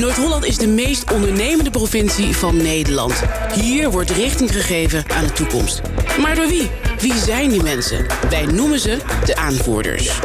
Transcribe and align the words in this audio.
Noord-Holland 0.00 0.44
is 0.44 0.58
de 0.58 0.68
meest 0.68 1.12
ondernemende 1.12 1.70
provincie 1.70 2.36
van 2.36 2.56
Nederland. 2.56 3.22
Hier 3.54 3.90
wordt 3.90 4.10
richting 4.10 4.52
gegeven 4.52 5.04
aan 5.08 5.24
de 5.24 5.32
toekomst. 5.32 5.80
Maar 6.20 6.34
door 6.34 6.46
wie? 6.46 6.70
Wie 6.98 7.14
zijn 7.14 7.50
die 7.50 7.62
mensen? 7.62 8.06
Wij 8.30 8.46
noemen 8.46 8.78
ze 8.78 8.98
de 9.24 9.36
aanvoerders. 9.36 10.20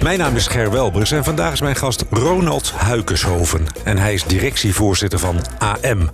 Mijn 0.00 0.18
naam 0.18 0.36
is 0.36 0.46
Ger 0.46 0.70
Welbers 0.70 1.12
en 1.12 1.24
vandaag 1.24 1.52
is 1.52 1.60
mijn 1.60 1.76
gast 1.76 2.04
Ronald 2.10 2.70
Huikenshoven. 2.70 3.66
En 3.84 3.98
hij 3.98 4.14
is 4.14 4.24
directievoorzitter 4.24 5.18
van 5.18 5.40
AM. 5.58 6.10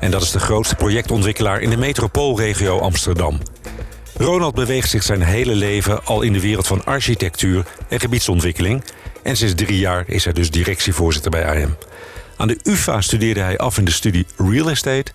En 0.00 0.10
dat 0.10 0.22
is 0.22 0.30
de 0.30 0.40
grootste 0.40 0.74
projectontwikkelaar 0.74 1.60
in 1.60 1.70
de 1.70 1.76
metropoolregio 1.76 2.78
Amsterdam. 2.78 3.38
Ronald 4.16 4.54
beweegt 4.54 4.90
zich 4.90 5.02
zijn 5.02 5.22
hele 5.22 5.54
leven 5.54 6.04
al 6.04 6.22
in 6.22 6.32
de 6.32 6.40
wereld 6.40 6.66
van 6.66 6.84
architectuur 6.84 7.64
en 7.88 8.00
gebiedsontwikkeling. 8.00 8.84
En 9.22 9.36
sinds 9.36 9.54
drie 9.54 9.78
jaar 9.78 10.04
is 10.06 10.24
hij 10.24 10.32
dus 10.32 10.50
directievoorzitter 10.50 11.30
bij 11.30 11.46
AM. 11.46 11.76
Aan 12.36 12.48
de 12.48 12.58
UvA 12.62 13.00
studeerde 13.00 13.40
hij 13.40 13.58
af 13.58 13.78
in 13.78 13.84
de 13.84 13.90
studie 13.90 14.26
Real 14.36 14.70
Estate. 14.70 15.12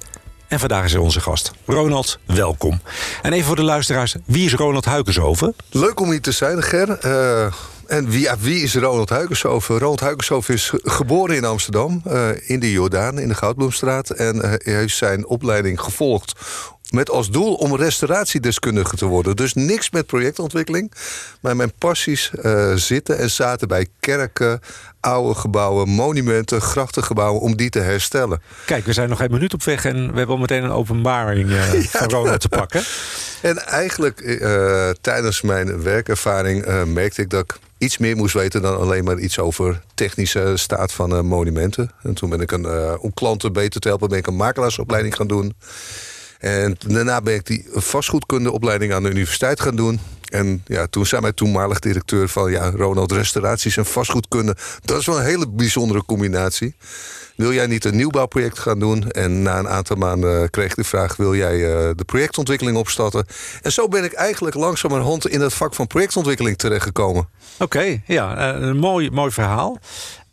En 0.47 0.59
vandaag 0.59 0.85
is 0.85 0.91
hij 0.91 1.01
onze 1.01 1.21
gast. 1.21 1.51
Ronald, 1.65 2.19
welkom. 2.25 2.81
En 3.21 3.33
even 3.33 3.45
voor 3.45 3.55
de 3.55 3.63
luisteraars, 3.63 4.15
wie 4.25 4.45
is 4.45 4.53
Ronald 4.53 4.85
Huikenshoven? 4.85 5.55
Leuk 5.69 5.99
om 5.99 6.09
hier 6.09 6.21
te 6.21 6.31
zijn, 6.31 6.63
Ger. 6.63 7.05
Uh, 7.05 7.53
en 7.87 8.09
wie, 8.09 8.29
wie 8.39 8.63
is 8.63 8.75
Ronald 8.75 9.09
Huikenshoven? 9.09 9.77
Ronald 9.77 9.99
Huikenshoven 9.99 10.53
is 10.53 10.71
geboren 10.75 11.35
in 11.35 11.45
Amsterdam, 11.45 12.01
uh, 12.07 12.49
in 12.49 12.59
de 12.59 12.71
Jordaan, 12.71 13.19
in 13.19 13.27
de 13.27 13.35
Goudbloemstraat. 13.35 14.09
En 14.09 14.35
uh, 14.35 14.41
hij 14.41 14.59
heeft 14.63 14.95
zijn 14.95 15.27
opleiding 15.27 15.81
gevolgd 15.81 16.33
met 16.91 17.09
als 17.09 17.29
doel 17.29 17.53
om 17.53 17.75
restauratiedeskundige 17.75 18.95
te 18.95 19.05
worden. 19.05 19.35
Dus 19.35 19.53
niks 19.53 19.89
met 19.89 20.05
projectontwikkeling. 20.05 20.91
Maar 21.41 21.55
mijn 21.55 21.73
passies 21.77 22.31
uh, 22.43 22.73
zitten 22.75 23.17
en 23.17 23.29
zaten 23.29 23.67
bij 23.67 23.87
kerken, 23.99 24.59
oude 24.99 25.35
gebouwen, 25.35 25.89
monumenten, 25.89 26.61
grachtengebouwen... 26.61 27.41
om 27.41 27.55
die 27.55 27.69
te 27.69 27.79
herstellen. 27.79 28.41
Kijk, 28.65 28.85
we 28.85 28.93
zijn 28.93 29.09
nog 29.09 29.21
een 29.21 29.31
minuut 29.31 29.53
op 29.53 29.63
weg 29.63 29.85
en 29.85 29.95
we 29.95 30.17
hebben 30.17 30.35
al 30.35 30.41
meteen 30.41 30.63
een 30.63 30.71
openbaring 30.71 31.49
uh, 31.49 31.73
ja, 31.81 31.99
van 31.99 32.09
Ronald 32.09 32.41
te 32.41 32.49
pakken. 32.49 32.83
En 33.41 33.57
eigenlijk 33.57 34.21
uh, 34.21 34.89
tijdens 35.01 35.41
mijn 35.41 35.83
werkervaring 35.83 36.85
merkte 36.85 37.21
ik 37.21 37.29
dat 37.29 37.41
ik 37.41 37.59
iets 37.81 37.97
meer 37.97 38.15
moest 38.15 38.33
weten 38.33 38.61
dan 38.61 38.77
alleen 38.77 39.03
maar 39.03 39.17
iets 39.17 39.39
over 39.39 39.81
technische 39.93 40.53
staat 40.55 40.91
van 40.91 41.13
uh, 41.13 41.21
monumenten. 41.21 41.91
En 42.03 42.13
toen 42.13 42.29
ben 42.29 42.41
ik 42.41 42.51
een, 42.51 42.63
uh, 42.63 42.93
om 42.99 43.13
klanten 43.13 43.53
beter 43.53 43.81
te 43.81 43.87
helpen, 43.87 44.09
ben 44.09 44.17
ik 44.17 44.27
een 44.27 44.35
makelaarsopleiding 44.35 45.15
gaan 45.15 45.27
doen. 45.27 45.53
En 46.41 46.77
daarna 46.87 47.21
ben 47.21 47.33
ik 47.33 47.45
die 47.45 47.65
vastgoedkundeopleiding 47.73 48.93
aan 48.93 49.03
de 49.03 49.09
universiteit 49.09 49.61
gaan 49.61 49.75
doen. 49.75 49.99
En 50.29 50.63
ja, 50.65 50.87
toen 50.87 51.05
zei 51.05 51.21
mijn 51.21 51.33
toenmalig 51.33 51.79
directeur 51.79 52.29
van... 52.29 52.51
ja, 52.51 52.69
Ronald, 52.69 53.11
restauraties 53.11 53.77
en 53.77 53.85
vastgoedkunde... 53.85 54.55
dat 54.81 54.99
is 54.99 55.05
wel 55.05 55.17
een 55.17 55.25
hele 55.25 55.49
bijzondere 55.49 56.05
combinatie. 56.05 56.75
Wil 57.35 57.53
jij 57.53 57.67
niet 57.67 57.85
een 57.85 57.95
nieuwbouwproject 57.95 58.59
gaan 58.59 58.79
doen? 58.79 59.09
En 59.09 59.41
na 59.41 59.59
een 59.59 59.67
aantal 59.67 59.95
maanden 59.95 60.49
kreeg 60.49 60.69
ik 60.69 60.75
de 60.75 60.83
vraag... 60.83 61.15
wil 61.15 61.35
jij 61.35 61.55
uh, 61.55 61.89
de 61.95 62.03
projectontwikkeling 62.05 62.77
opstarten? 62.77 63.25
En 63.61 63.71
zo 63.71 63.87
ben 63.87 64.03
ik 64.03 64.13
eigenlijk 64.13 64.55
langzamerhand 64.55 65.27
in 65.27 65.41
het 65.41 65.53
vak 65.53 65.75
van 65.75 65.87
projectontwikkeling 65.87 66.57
terechtgekomen. 66.57 67.27
Oké, 67.53 67.63
okay, 67.63 68.03
ja, 68.05 68.55
een 68.55 68.77
mooi, 68.77 69.11
mooi 69.11 69.31
verhaal. 69.31 69.79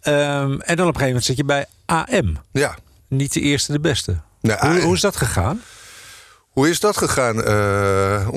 Um, 0.02 0.60
en 0.60 0.76
dan 0.76 0.88
op 0.88 0.94
een 0.94 1.00
gegeven 1.00 1.06
moment 1.06 1.24
zit 1.24 1.36
je 1.36 1.44
bij 1.44 1.66
AM. 1.84 2.38
Ja. 2.52 2.76
Niet 3.08 3.32
de 3.32 3.40
eerste, 3.40 3.72
de 3.72 3.80
beste. 3.80 4.20
Nou, 4.40 4.68
hoe, 4.68 4.80
hoe 4.80 4.94
is 4.94 5.00
dat 5.00 5.16
gegaan? 5.16 5.62
Hoe 6.58 6.68
is 6.68 6.80
dat 6.80 6.96
gegaan? 6.96 7.48
Uh, 7.48 8.28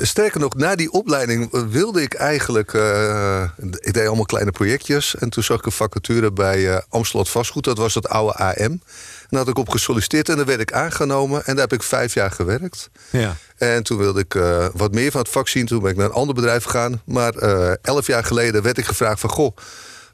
sterker 0.00 0.40
nog, 0.40 0.54
na 0.54 0.74
die 0.74 0.90
opleiding 0.90 1.48
wilde 1.70 2.02
ik 2.02 2.14
eigenlijk... 2.14 2.72
Uh, 2.72 3.42
ik 3.58 3.92
deed 3.92 4.06
allemaal 4.06 4.24
kleine 4.24 4.50
projectjes. 4.50 5.14
En 5.14 5.30
toen 5.30 5.42
zag 5.42 5.58
ik 5.58 5.66
een 5.66 5.72
vacature 5.72 6.32
bij 6.32 6.58
uh, 6.58 6.78
Amstelot 6.88 7.28
Vastgoed. 7.28 7.64
Dat 7.64 7.78
was 7.78 7.94
het 7.94 8.08
oude 8.08 8.32
AM. 8.32 8.54
En 8.56 8.80
daar 9.28 9.38
had 9.38 9.48
ik 9.48 9.58
op 9.58 9.68
gesolliciteerd 9.68 10.28
en 10.28 10.36
daar 10.36 10.46
werd 10.46 10.60
ik 10.60 10.72
aangenomen. 10.72 11.44
En 11.44 11.54
daar 11.54 11.68
heb 11.68 11.72
ik 11.72 11.82
vijf 11.82 12.14
jaar 12.14 12.30
gewerkt. 12.30 12.90
Ja. 13.10 13.36
En 13.56 13.82
toen 13.82 13.98
wilde 13.98 14.20
ik 14.20 14.32
wat 14.72 14.92
meer 14.92 15.10
van 15.10 15.20
het 15.20 15.30
vak 15.30 15.48
zien. 15.48 15.66
Toen 15.66 15.82
ben 15.82 15.90
ik 15.90 15.96
naar 15.96 16.06
een 16.06 16.12
ander 16.12 16.34
bedrijf 16.34 16.64
gegaan. 16.64 17.02
Maar 17.04 17.34
elf 17.82 18.06
jaar 18.06 18.24
geleden 18.24 18.62
werd 18.62 18.78
ik 18.78 18.86
gevraagd 18.86 19.20
van... 19.20 19.30
Goh, 19.30 19.56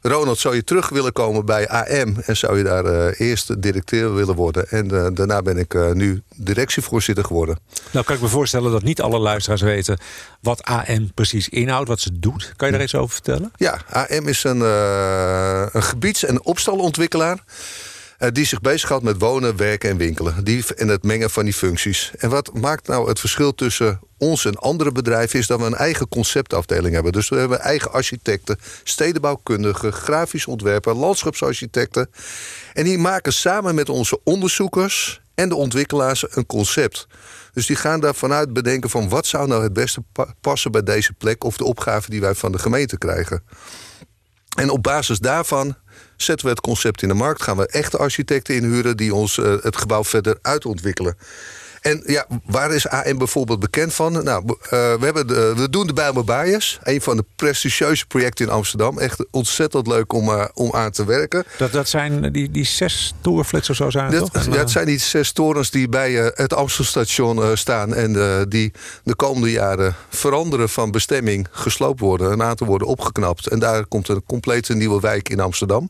Ronald, 0.07 0.39
zou 0.39 0.55
je 0.55 0.63
terug 0.63 0.89
willen 0.89 1.13
komen 1.13 1.45
bij 1.45 1.67
AM 1.67 2.17
en 2.25 2.37
zou 2.37 2.57
je 2.57 2.63
daar 2.63 2.85
uh, 2.85 3.19
eerst 3.19 3.61
directeur 3.61 4.13
willen 4.13 4.35
worden? 4.35 4.69
En 4.69 4.93
uh, 4.93 5.07
daarna 5.13 5.41
ben 5.41 5.57
ik 5.57 5.73
uh, 5.73 5.91
nu 5.91 6.21
directievoorzitter 6.35 7.23
geworden. 7.25 7.59
Nou 7.91 8.05
kan 8.05 8.15
ik 8.15 8.21
me 8.21 8.27
voorstellen 8.27 8.71
dat 8.71 8.83
niet 8.83 9.01
alle 9.01 9.19
luisteraars 9.19 9.61
weten 9.61 9.97
wat 10.41 10.63
AM 10.63 11.13
precies 11.13 11.49
inhoudt, 11.49 11.87
wat 11.87 11.99
ze 11.99 12.19
doet. 12.19 12.53
Kan 12.55 12.67
je 12.67 12.73
daar 12.73 12.83
iets 12.83 12.95
over 12.95 13.13
vertellen? 13.13 13.51
Ja, 13.55 13.81
AM 13.89 14.27
is 14.27 14.43
een, 14.43 14.59
een 14.59 15.83
gebieds- 15.83 16.23
en 16.23 16.45
opstalontwikkelaar. 16.45 17.43
Uh, 18.19 18.29
die 18.31 18.45
zich 18.45 18.61
bezighoudt 18.61 19.03
met 19.03 19.19
wonen, 19.19 19.57
werken 19.57 19.89
en 19.89 19.97
winkelen. 19.97 20.43
Die, 20.43 20.65
en 20.75 20.87
het 20.87 21.03
mengen 21.03 21.29
van 21.29 21.43
die 21.43 21.53
functies. 21.53 22.11
En 22.17 22.29
wat 22.29 22.53
maakt 22.53 22.87
nou 22.87 23.09
het 23.09 23.19
verschil 23.19 23.55
tussen 23.55 23.99
ons 24.17 24.45
en 24.45 24.55
andere 24.55 24.91
bedrijven... 24.91 25.39
is 25.39 25.47
dat 25.47 25.59
we 25.59 25.65
een 25.65 25.75
eigen 25.75 26.07
conceptafdeling 26.07 26.93
hebben. 26.93 27.11
Dus 27.11 27.29
we 27.29 27.35
hebben 27.35 27.59
eigen 27.59 27.91
architecten, 27.91 28.57
stedenbouwkundigen... 28.83 29.93
grafisch 29.93 30.45
ontwerper, 30.45 30.95
landschapsarchitecten. 30.95 32.09
En 32.73 32.83
die 32.83 32.97
maken 32.97 33.33
samen 33.33 33.75
met 33.75 33.89
onze 33.89 34.19
onderzoekers 34.23 35.21
en 35.35 35.49
de 35.49 35.55
ontwikkelaars 35.55 36.25
een 36.29 36.45
concept. 36.45 37.07
Dus 37.53 37.65
die 37.65 37.75
gaan 37.75 37.99
daar 37.99 38.15
vanuit 38.15 38.53
bedenken 38.53 38.89
van... 38.89 39.09
wat 39.09 39.25
zou 39.25 39.47
nou 39.47 39.63
het 39.63 39.73
beste 39.73 40.03
passen 40.41 40.71
bij 40.71 40.83
deze 40.83 41.13
plek... 41.13 41.43
of 41.43 41.57
de 41.57 41.63
opgave 41.63 42.09
die 42.09 42.21
wij 42.21 42.35
van 42.35 42.51
de 42.51 42.59
gemeente 42.59 42.97
krijgen. 42.97 43.43
En 44.57 44.69
op 44.69 44.83
basis 44.83 45.19
daarvan 45.19 45.75
zetten 46.15 46.45
we 46.45 46.51
het 46.51 46.61
concept 46.61 47.01
in 47.01 47.07
de 47.07 47.13
markt. 47.13 47.41
Gaan 47.41 47.57
we 47.57 47.67
echte 47.67 47.97
architecten 47.97 48.55
inhuren 48.55 48.97
die 48.97 49.13
ons 49.13 49.37
uh, 49.37 49.55
het 49.61 49.77
gebouw 49.77 50.03
verder 50.03 50.37
uitontwikkelen. 50.41 51.17
En 51.87 52.01
ja, 52.05 52.25
waar 52.45 52.71
is 52.71 52.87
AM 52.87 53.17
bijvoorbeeld 53.17 53.59
bekend 53.59 53.93
van? 53.93 54.23
Nou, 54.23 54.43
uh, 54.45 54.55
we, 54.69 54.99
hebben 54.99 55.27
de, 55.27 55.53
we 55.55 55.69
doen 55.69 55.87
de 55.87 55.93
Bijlmer 55.93 56.23
Bias. 56.23 56.79
Een 56.83 57.01
van 57.01 57.17
de 57.17 57.25
prestigieuze 57.35 58.05
projecten 58.05 58.45
in 58.45 58.51
Amsterdam. 58.51 58.99
Echt 58.99 59.25
ontzettend 59.31 59.87
leuk 59.87 60.13
om, 60.13 60.29
uh, 60.29 60.45
om 60.53 60.73
aan 60.73 60.91
te 60.91 61.05
werken. 61.05 61.43
Dat, 61.57 61.71
dat 61.71 61.89
zijn 61.89 62.31
die, 62.31 62.51
die 62.51 62.65
zes 62.65 63.13
of 63.23 63.49
zo 63.61 63.89
zijn 63.89 64.11
dat, 64.11 64.33
toch? 64.33 64.45
Ja, 64.45 64.51
het 64.51 64.71
zijn 64.71 64.85
die 64.85 64.99
zes 64.99 65.31
torens 65.31 65.71
die 65.71 65.89
bij 65.89 66.11
het 66.33 66.53
Amstelstation 66.53 67.57
staan. 67.57 67.93
En 67.93 68.13
die 68.49 68.71
de 69.03 69.15
komende 69.15 69.51
jaren 69.51 69.95
veranderen 70.09 70.69
van 70.69 70.91
bestemming, 70.91 71.47
gesloopt 71.51 71.99
worden. 71.99 72.31
Een 72.31 72.43
aantal 72.43 72.67
worden 72.67 72.87
opgeknapt. 72.87 73.47
En 73.47 73.59
daar 73.59 73.85
komt 73.85 74.07
een 74.07 74.23
complete 74.25 74.73
nieuwe 74.73 74.99
wijk 74.99 75.29
in 75.29 75.39
Amsterdam. 75.39 75.89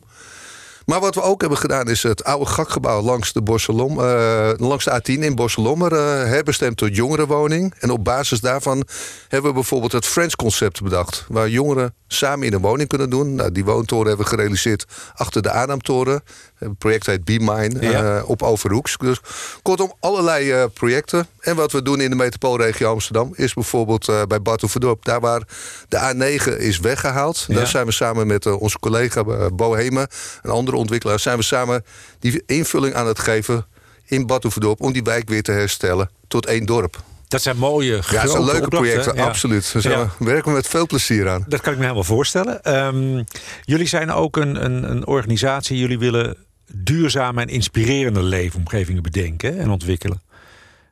Maar 0.87 0.99
wat 0.99 1.15
we 1.15 1.21
ook 1.21 1.39
hebben 1.41 1.59
gedaan 1.59 1.89
is 1.89 2.03
het 2.03 2.23
oude 2.23 2.45
gakgebouw 2.45 3.01
langs 3.01 3.33
de, 3.33 3.41
Borselom, 3.41 3.99
uh, 3.99 4.49
langs 4.57 4.85
de 4.85 5.01
A10 5.01 5.23
in 5.23 5.35
Borselommer 5.35 5.91
uh, 5.91 5.99
herbestemd 6.23 6.77
tot 6.77 6.95
jongerenwoning. 6.95 7.73
En 7.79 7.89
op 7.89 8.03
basis 8.03 8.39
daarvan 8.39 8.83
hebben 9.27 9.49
we 9.49 9.55
bijvoorbeeld 9.55 9.91
het 9.91 10.05
Friends 10.05 10.35
concept 10.35 10.81
bedacht. 10.81 11.25
Waar 11.27 11.49
jongeren 11.49 11.93
samen 12.07 12.47
in 12.47 12.53
een 12.53 12.61
woning 12.61 12.89
kunnen 12.89 13.09
doen. 13.09 13.35
Nou, 13.35 13.51
die 13.51 13.65
woontoren 13.65 14.07
hebben 14.07 14.25
we 14.25 14.31
gerealiseerd 14.31 14.85
achter 15.15 15.41
de 15.41 15.51
Adamtoren. 15.51 16.23
Het 16.57 16.77
project 16.77 17.05
heet 17.05 17.25
Be 17.25 17.37
Mine 17.39 17.91
ja. 17.91 18.17
uh, 18.17 18.29
op 18.29 18.43
Overhoeks. 18.43 18.97
Dus 18.97 19.19
kortom, 19.61 19.93
allerlei 19.99 20.53
uh, 20.53 20.63
projecten. 20.73 21.27
En 21.39 21.55
wat 21.55 21.71
we 21.71 21.81
doen 21.81 22.01
in 22.01 22.09
de 22.09 22.15
metropoolregio 22.15 22.91
Amsterdam... 22.91 23.31
is 23.35 23.53
bijvoorbeeld 23.53 24.09
uh, 24.09 24.21
bij 24.23 24.41
Badhoevedorp. 24.41 25.05
Daar 25.05 25.19
waar 25.19 25.41
de 25.87 26.13
A9 26.13 26.57
is 26.57 26.79
weggehaald. 26.79 27.45
Ja. 27.47 27.55
Daar 27.55 27.67
zijn 27.67 27.85
we 27.85 27.91
samen 27.91 28.27
met 28.27 28.45
onze 28.45 28.79
collega 28.79 29.23
Bo 29.49 29.73
Hemen... 29.73 30.07
een 30.41 30.51
andere 30.51 30.77
ontwikkelaar... 30.77 31.19
zijn 31.19 31.37
we 31.37 31.43
samen 31.43 31.85
die 32.19 32.43
invulling 32.45 32.93
aan 32.93 33.07
het 33.07 33.19
geven 33.19 33.65
in 34.05 34.25
Badhoevedorp... 34.25 34.81
om 34.81 34.93
die 34.93 35.03
wijk 35.03 35.29
weer 35.29 35.43
te 35.43 35.51
herstellen 35.51 36.09
tot 36.27 36.45
één 36.45 36.65
dorp. 36.65 37.03
Dat 37.27 37.41
zijn 37.41 37.57
mooie, 37.57 38.01
ja, 38.09 38.21
dat 38.21 38.31
zijn 38.31 38.45
leuke 38.45 38.67
projecten, 38.67 39.15
ja. 39.15 39.25
absoluut. 39.25 39.71
We 39.71 39.89
ja. 39.89 40.09
werken 40.19 40.53
met 40.53 40.67
veel 40.67 40.85
plezier 40.85 41.29
aan. 41.29 41.45
Dat 41.47 41.61
kan 41.61 41.71
ik 41.71 41.77
me 41.77 41.83
helemaal 41.83 42.03
voorstellen. 42.03 42.77
Um, 42.77 43.23
jullie 43.63 43.87
zijn 43.87 44.11
ook 44.11 44.37
een, 44.37 44.65
een, 44.65 44.91
een, 44.91 45.07
organisatie. 45.07 45.77
Jullie 45.77 45.99
willen 45.99 46.37
duurzame 46.73 47.41
en 47.41 47.47
inspirerende 47.47 48.23
leefomgevingen 48.23 49.03
bedenken 49.03 49.59
en 49.59 49.69
ontwikkelen. 49.69 50.21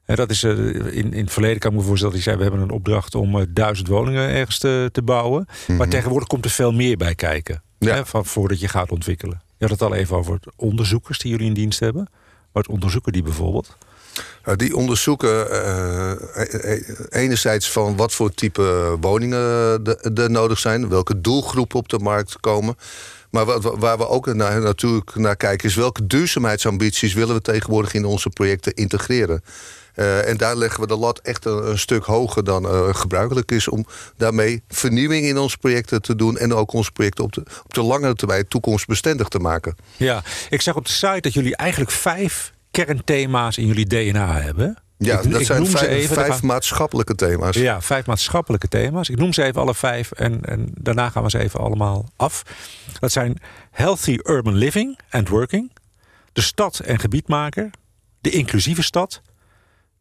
En 0.06 0.16
dat 0.16 0.30
is 0.30 0.44
uh, 0.44 0.52
in, 0.76 1.14
in 1.14 1.24
het 1.24 1.32
verleden 1.32 1.60
kan 1.60 1.72
ik 1.72 1.78
me 1.78 1.84
voorstellen 1.84 2.16
dat 2.16 2.24
zei: 2.24 2.36
we 2.36 2.44
hebben 2.44 2.62
een 2.62 2.70
opdracht 2.70 3.16
om 3.16 3.36
uh, 3.36 3.44
duizend 3.50 3.88
woningen 3.88 4.30
ergens 4.30 4.58
te, 4.58 4.90
te 4.92 5.02
bouwen. 5.02 5.40
Mm 5.40 5.56
-hmm. 5.66 5.76
Maar 5.76 5.88
tegenwoordig 5.88 6.28
komt 6.28 6.46
er 6.46 6.52
veel 6.52 6.72
meer 6.72 6.98
bij 6.98 7.16
kijken. 7.16 7.64
Hè, 7.80 8.06
van, 8.06 8.26
voordat 8.26 8.60
je 8.60 8.68
gaat 8.68 8.92
ontwikkelen. 8.92 9.42
Je 9.58 9.66
had 9.66 9.80
het 9.80 9.82
al 9.82 9.96
even 9.96 10.18
over 10.18 10.40
onderzoekers 10.56 11.20
die 11.20 11.32
jullie 11.32 11.48
in 11.48 11.54
dienst 11.54 11.80
hebben. 11.80 12.10
Wat 12.52 12.68
onderzoeken 12.68 13.12
die 13.12 13.24
bijvoorbeeld? 13.24 13.78
Nou, 14.46 14.58
die 14.58 14.76
onderzoeken 14.76 15.48
uh, 15.52 16.12
enerzijds 17.10 17.72
van 17.72 17.96
wat 17.96 18.14
voor 18.14 18.34
type 18.34 18.98
woningen 19.02 19.40
er 20.16 20.32
nodig 20.32 20.60
zijn, 20.60 20.90
welke 20.90 21.22
doelgroepen 21.22 21.80
op 21.80 21.90
de 21.90 22.00
markt 22.00 22.40
komen. 22.40 22.76
Maar 23.36 23.46
wat, 23.46 23.76
waar 23.78 23.98
we 23.98 24.08
ook 24.08 24.34
natuurlijk 24.34 25.16
naar 25.16 25.36
kijken... 25.36 25.70
is 25.70 25.76
welke 25.76 26.08
duurzaamheidsambities 26.08 27.14
willen 27.14 27.36
we 27.36 27.42
tegenwoordig 27.42 27.94
in 27.94 28.06
onze 28.06 28.30
projecten 28.30 28.74
integreren. 28.74 29.44
Uh, 29.96 30.30
en 30.30 30.38
daar 30.38 30.56
leggen 30.56 30.82
we 30.82 30.88
de 30.88 30.98
lat 30.98 31.20
echt 31.20 31.46
een, 31.46 31.80
stuk 31.80 32.04
hoger 32.04 32.44
dan 32.44 32.66
uh, 32.66 32.94
gebruikelijk 32.94 33.52
is... 33.52 33.68
om 33.68 33.86
daarmee 34.18 34.64
vernieuwing 34.68 35.26
in 35.26 35.38
onze 35.38 35.58
projecten 35.58 36.02
te 36.02 36.16
doen... 36.16 36.38
en 36.38 36.54
ook 36.54 36.74
onze 36.74 36.92
projecten 36.92 37.24
op 37.24 37.34
de, 37.34 37.44
op 37.64 37.74
de 37.74 37.82
langere 37.82 38.16
termijn 38.16 38.48
toekomstbestendig 38.48 39.28
te 39.28 39.40
maken. 39.40 39.76
Ja, 39.98 40.24
ik 40.50 40.62
zag 40.62 40.76
op 40.76 40.86
de 40.86 40.92
site 40.92 41.22
dat 41.22 41.34
jullie 41.34 41.56
eigenlijk 41.56 41.92
vijf 41.92 42.54
kernthema's 42.72 43.58
in 43.58 43.66
jullie 43.66 43.86
DNA 43.86 44.42
hebben. 44.42 44.85
Ja, 44.98 45.20
ik, 45.20 45.32
dat 45.32 45.40
ik 45.40 45.46
zijn 45.46 45.62
noem 45.62 45.70
ze 45.70 45.78
vijf, 45.78 45.90
even, 45.90 46.16
vijf 46.16 46.28
gaan- 46.28 46.46
maatschappelijke 46.46 47.16
thema's. 47.16 47.56
Ja, 47.56 47.82
vijf 47.82 48.06
maatschappelijke 48.06 48.68
thema's. 48.68 49.10
Ik 49.10 49.18
noem 49.18 49.34
ze 49.34 49.44
even 49.44 49.62
alle 49.62 49.76
vijf 49.76 50.12
en, 50.12 50.46
en 50.46 50.70
daarna 50.74 51.10
gaan 51.10 51.24
we 51.24 51.30
ze 51.30 51.40
even 51.40 51.60
allemaal 51.60 52.10
af. 52.16 52.44
Dat 53.00 53.12
zijn 53.12 53.38
healthy 53.72 54.18
urban 54.24 54.54
living 54.56 55.00
and 55.10 55.30
working, 55.30 55.72
de 56.34 56.42
stad 56.42 56.80
en 56.80 57.00
gebiedmaker, 57.00 57.70
de 58.22 58.30
inclusieve 58.30 58.84
stad, 58.84 59.22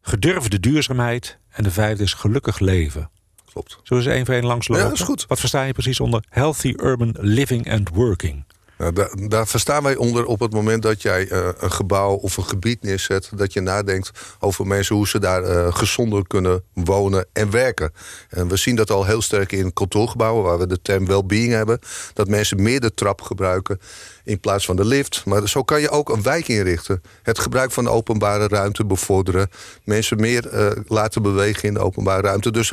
gedurfde 0.01 0.59
duurzaamheid 0.59 1.37
en 1.49 1.63
de 1.63 1.71
vijfde 1.71 2.03
is 2.03 2.13
gelukkig 2.13 2.59
leven. 2.59 3.09
Klopt. 3.51 3.77
Zullen 3.83 4.03
we 4.03 4.09
ze 4.09 4.15
één 4.15 4.25
voor 4.25 4.33
één 4.35 4.45
langslopen? 4.45 4.83
Ja, 4.83 4.89
dat 4.89 4.99
is 4.99 5.05
goed. 5.05 5.25
Wat 5.27 5.39
versta 5.39 5.63
je 5.63 5.73
precies 5.73 5.99
onder 5.99 6.23
healthy 6.29 6.73
urban 6.77 7.15
living 7.19 7.71
and 7.71 7.89
working? 7.89 8.43
Nou, 8.77 8.93
daar, 8.93 9.09
daar 9.27 9.47
verstaan 9.47 9.83
wij 9.83 9.95
onder 9.95 10.25
op 10.25 10.39
het 10.39 10.53
moment 10.53 10.83
dat 10.83 11.01
jij 11.01 11.27
eh, 11.27 11.49
een 11.57 11.71
gebouw 11.71 12.13
of 12.13 12.37
een 12.37 12.45
gebied 12.45 12.81
neerzet... 12.81 13.29
dat 13.35 13.53
je 13.53 13.61
nadenkt 13.61 14.11
over 14.39 14.67
mensen 14.67 14.95
hoe 14.95 15.07
ze 15.07 15.19
daar 15.19 15.43
eh, 15.43 15.75
gezonder 15.75 16.27
kunnen 16.27 16.63
wonen 16.73 17.25
en 17.33 17.51
werken. 17.51 17.93
En 18.29 18.47
we 18.47 18.55
zien 18.55 18.75
dat 18.75 18.91
al 18.91 19.05
heel 19.05 19.21
sterk 19.21 19.51
in 19.51 19.73
kantoorgebouwen... 19.73 20.43
waar 20.43 20.57
we 20.57 20.67
de 20.67 20.81
term 20.81 21.05
well-being 21.05 21.51
hebben. 21.51 21.79
Dat 22.13 22.27
mensen 22.27 22.61
meer 22.61 22.79
de 22.79 22.93
trap 22.93 23.21
gebruiken 23.21 23.79
in 24.23 24.39
plaats 24.39 24.65
van 24.65 24.75
de 24.75 24.85
lift. 24.85 25.25
Maar 25.25 25.49
zo 25.49 25.63
kan 25.63 25.81
je 25.81 25.89
ook 25.89 26.09
een 26.09 26.23
wijk 26.23 26.47
inrichten. 26.47 27.01
Het 27.23 27.39
gebruik 27.39 27.71
van 27.71 27.83
de 27.83 27.89
openbare 27.89 28.47
ruimte 28.47 28.85
bevorderen. 28.85 29.49
Mensen 29.83 30.19
meer 30.19 30.47
eh, 30.47 30.71
laten 30.87 31.21
bewegen 31.21 31.63
in 31.63 31.73
de 31.73 31.79
openbare 31.79 32.21
ruimte. 32.21 32.51
Dus 32.51 32.71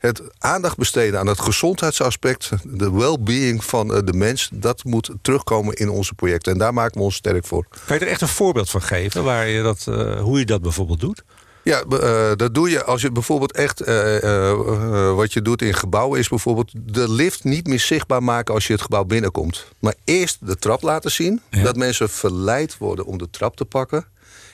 het, 0.00 0.22
aandacht 0.38 0.76
besteden 0.76 1.20
aan 1.20 1.26
het 1.26 1.40
gezondheidsaspect... 1.40 2.50
de 2.64 2.92
well-being 2.92 3.64
van 3.64 3.94
eh, 3.94 4.00
de 4.04 4.12
mens... 4.12 4.50
dat 4.52 4.84
moet 4.84 5.10
terugkomen 5.22 5.74
in 5.74 5.88
onze 5.88 6.14
projecten. 6.14 6.52
En 6.52 6.58
daar 6.58 6.74
maken 6.74 6.98
we 6.98 7.04
ons 7.04 7.14
sterk 7.14 7.46
voor. 7.46 7.66
Kan 7.86 7.98
je 7.98 8.04
er 8.04 8.10
echt 8.10 8.20
een 8.20 8.28
voorbeeld 8.28 8.70
van 8.70 8.82
geven 8.82 9.24
waar 9.24 9.48
je 9.48 9.62
dat, 9.62 9.86
eh, 9.88 10.20
hoe 10.20 10.38
je 10.38 10.46
dat 10.46 10.62
bijvoorbeeld 10.62 11.00
doet? 11.00 11.22
Ja, 11.62 11.82
eh, 11.82 12.30
dat 12.36 12.54
doe 12.54 12.70
je 12.70 12.84
als 12.84 13.02
je 13.02 13.12
bijvoorbeeld 13.12 13.52
echt... 13.52 13.78
wat 15.14 15.32
je 15.32 15.42
doet 15.42 15.62
in 15.62 15.74
gebouwen 15.74 16.18
is 16.18 16.28
bijvoorbeeld... 16.28 16.72
de 16.74 17.10
lift 17.12 17.44
niet 17.44 17.66
meer 17.66 17.80
zichtbaar 17.80 18.22
maken 18.22 18.54
als 18.54 18.66
je 18.66 18.72
het 18.72 18.82
gebouw 18.82 19.04
binnenkomt. 19.04 19.66
Maar 19.78 19.94
eerst 20.04 20.46
de 20.46 20.56
trap 20.56 20.82
laten 20.82 21.10
zien. 21.10 21.40
Ja. 21.50 21.62
Dat 21.62 21.76
mensen 21.76 22.08
verleid 22.08 22.78
worden 22.78 23.04
om 23.04 23.18
de 23.18 23.30
trap 23.30 23.56
te 23.56 23.64
pakken. 23.64 24.06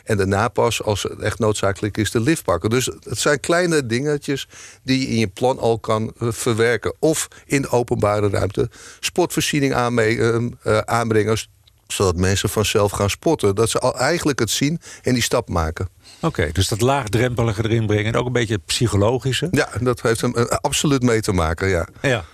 En 0.05 0.17
daarna 0.17 0.49
pas, 0.49 0.83
als 0.83 1.03
het 1.03 1.19
echt 1.19 1.39
noodzakelijk 1.39 1.97
is, 1.97 2.11
de 2.11 2.21
lift 2.21 2.43
pakken. 2.45 2.71
Dus 2.71 2.87
het 2.87 3.19
zijn 3.19 3.41
kleine 3.41 3.87
dingetjes 3.87 4.49
die 4.83 5.01
je 5.01 5.07
in 5.07 5.19
je 5.19 5.29
plan 5.29 5.59
al 5.59 5.79
kan 5.79 6.13
eh, 6.19 6.29
verwerken. 6.31 6.95
Of 6.99 7.29
in 7.47 7.63
de 7.63 7.71
openbare 7.71 8.29
ruimte 8.29 8.71
sportvoorziening 9.01 9.75
aanme- 9.75 10.55
eh, 10.63 10.79
aanbrengen... 10.79 11.39
zodat 11.87 12.17
mensen 12.17 12.49
vanzelf 12.49 12.91
gaan 12.93 13.11
sporten. 13.11 13.55
Dat 13.55 13.71
ze 13.71 13.79
al 13.79 13.99
eigenlijk 13.99 14.39
het 14.39 14.51
zien 14.51 14.81
en 15.03 15.13
die 15.13 15.23
stap 15.23 15.49
maken. 15.49 15.89
Oké, 16.21 16.53
dus 16.53 16.69
dat 16.69 16.81
laagdrempelige 16.81 17.65
erin 17.65 17.87
brengen 17.87 18.13
en 18.13 18.17
ook 18.17 18.27
een 18.27 18.33
beetje 18.33 18.55
het 18.55 18.65
psychologische. 18.65 19.49
Ja, 19.51 19.69
dat 19.81 20.03
heeft 20.03 20.21
er 20.21 20.35
eh, 20.35 20.57
absoluut 20.61 21.03
mee 21.03 21.21
te 21.21 21.33
maken, 21.33 21.69
ja. 21.69 21.89
Ja, 22.03 22.25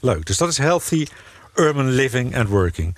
leuk. 0.00 0.26
Dus 0.26 0.36
dat 0.36 0.48
is 0.48 0.58
healthy 0.58 1.06
urban 1.54 1.88
living 1.90 2.36
and 2.36 2.48
working. 2.48 2.96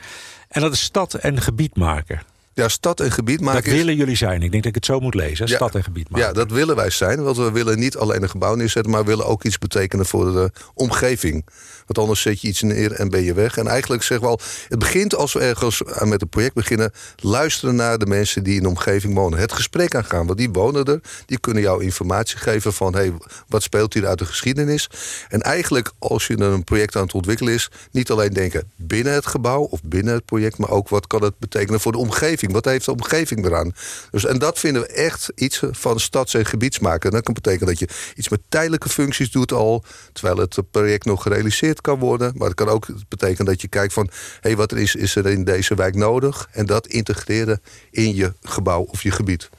En 0.48 0.60
dat 0.60 0.72
is 0.72 0.82
stad 0.82 1.14
en 1.14 1.40
gebiedmaker. 1.42 2.22
Ja, 2.54 2.68
stad 2.68 3.00
en 3.00 3.12
gebied 3.12 3.40
maken 3.40 3.64
Dat 3.64 3.72
willen 3.72 3.96
jullie 3.96 4.16
zijn. 4.16 4.42
Ik 4.42 4.50
denk 4.50 4.62
dat 4.62 4.64
ik 4.64 4.74
het 4.74 4.84
zo 4.84 5.00
moet 5.00 5.14
lezen. 5.14 5.46
Ja. 5.46 5.54
Stad 5.54 5.74
en 5.74 5.82
gebiedmaker. 5.82 6.26
Ja, 6.26 6.32
dat 6.32 6.50
willen 6.50 6.76
wij 6.76 6.90
zijn. 6.90 7.22
Want 7.22 7.36
we 7.36 7.52
willen 7.52 7.78
niet 7.78 7.96
alleen 7.96 8.22
een 8.22 8.30
gebouw 8.30 8.54
neerzetten... 8.54 8.92
maar 8.92 9.00
we 9.00 9.06
willen 9.06 9.26
ook 9.26 9.44
iets 9.44 9.58
betekenen 9.58 10.06
voor 10.06 10.32
de 10.32 10.50
omgeving. 10.74 11.44
Want 11.86 11.98
anders 11.98 12.20
zet 12.20 12.40
je 12.40 12.48
iets 12.48 12.62
neer 12.62 12.92
en 12.92 13.08
ben 13.08 13.22
je 13.22 13.34
weg. 13.34 13.56
En 13.56 13.66
eigenlijk 13.66 14.02
zeggen 14.02 14.26
we 14.26 14.32
al... 14.32 14.40
het 14.68 14.78
begint 14.78 15.14
als 15.14 15.32
we 15.32 15.40
ergens 15.40 15.82
met 16.04 16.22
een 16.22 16.28
project 16.28 16.54
beginnen... 16.54 16.92
luisteren 17.16 17.74
naar 17.74 17.98
de 17.98 18.06
mensen 18.06 18.42
die 18.44 18.56
in 18.56 18.62
de 18.62 18.68
omgeving 18.68 19.14
wonen. 19.14 19.38
Het 19.38 19.52
gesprek 19.52 19.94
aangaan, 19.94 20.26
want 20.26 20.38
die 20.38 20.50
wonen 20.50 20.84
er. 20.84 21.00
Die 21.26 21.38
kunnen 21.38 21.62
jou 21.62 21.82
informatie 21.82 22.38
geven 22.38 22.72
van... 22.72 22.94
Hey, 22.94 23.12
wat 23.48 23.62
speelt 23.62 23.94
hier 23.94 24.06
uit 24.06 24.18
de 24.18 24.26
geschiedenis? 24.26 24.90
En 25.28 25.40
eigenlijk 25.40 25.92
als 25.98 26.26
je 26.26 26.40
een 26.40 26.64
project 26.64 26.96
aan 26.96 27.02
het 27.02 27.14
ontwikkelen 27.14 27.54
is... 27.54 27.70
niet 27.90 28.10
alleen 28.10 28.32
denken 28.32 28.72
binnen 28.76 29.12
het 29.12 29.26
gebouw 29.26 29.62
of 29.62 29.82
binnen 29.82 30.14
het 30.14 30.24
project... 30.24 30.58
maar 30.58 30.70
ook 30.70 30.88
wat 30.88 31.06
kan 31.06 31.22
het 31.22 31.38
betekenen 31.38 31.80
voor 31.80 31.92
de 31.92 31.98
omgeving? 31.98 32.43
Wat 32.52 32.64
heeft 32.64 32.84
de 32.84 32.92
omgeving 32.92 33.46
eraan? 33.46 33.72
Dus, 34.10 34.24
en 34.24 34.38
dat 34.38 34.58
vinden 34.58 34.82
we 34.82 34.88
echt 34.88 35.32
iets 35.34 35.62
van 35.70 36.00
stads- 36.00 36.34
en 36.34 36.46
gebiedsmaken. 36.46 37.08
En 37.08 37.14
dat 37.14 37.24
kan 37.24 37.34
betekenen 37.34 37.66
dat 37.66 37.78
je 37.78 37.88
iets 38.14 38.28
met 38.28 38.40
tijdelijke 38.48 38.88
functies 38.88 39.30
doet 39.30 39.52
al... 39.52 39.84
terwijl 40.12 40.36
het 40.36 40.58
project 40.70 41.04
nog 41.04 41.22
gerealiseerd 41.22 41.80
kan 41.80 41.98
worden. 41.98 42.32
Maar 42.36 42.46
het 42.46 42.56
kan 42.56 42.68
ook 42.68 42.86
betekenen 43.08 43.46
dat 43.46 43.60
je 43.60 43.68
kijkt 43.68 43.92
van... 43.92 44.10
hé, 44.40 44.56
wat 44.56 44.72
er 44.72 44.78
is, 44.78 44.94
is 44.94 45.16
er 45.16 45.26
in 45.26 45.44
deze 45.44 45.74
wijk 45.74 45.94
nodig? 45.94 46.48
En 46.52 46.66
dat 46.66 46.86
integreren 46.86 47.60
in 47.90 48.14
je 48.14 48.32
gebouw 48.42 48.82
of 48.82 49.02
je 49.02 49.10
gebied. 49.10 49.50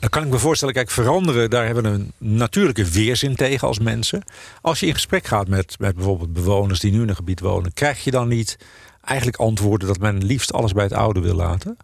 Dan 0.00 0.10
kan 0.10 0.22
ik 0.22 0.28
me 0.28 0.38
voorstellen, 0.38 0.74
kijk, 0.74 0.90
veranderen, 0.90 1.50
daar 1.50 1.66
hebben 1.66 1.82
we 1.82 1.88
een 1.88 2.12
natuurlijke 2.18 2.84
weerzin 2.84 3.36
tegen 3.36 3.68
als 3.68 3.78
mensen. 3.78 4.22
Als 4.60 4.80
je 4.80 4.86
in 4.86 4.94
gesprek 4.94 5.26
gaat 5.26 5.48
met, 5.48 5.76
met 5.78 5.94
bijvoorbeeld 5.94 6.32
bewoners 6.32 6.80
die 6.80 6.92
nu 6.92 7.02
in 7.02 7.08
een 7.08 7.16
gebied 7.16 7.40
wonen, 7.40 7.72
krijg 7.72 8.04
je 8.04 8.10
dan 8.10 8.28
niet 8.28 8.58
eigenlijk 9.04 9.36
antwoorden 9.36 9.88
dat 9.88 9.98
men 9.98 10.24
liefst 10.24 10.52
alles 10.52 10.72
bij 10.72 10.84
het 10.84 10.92
oude 10.92 11.20
wil 11.20 11.34
laten? 11.34 11.76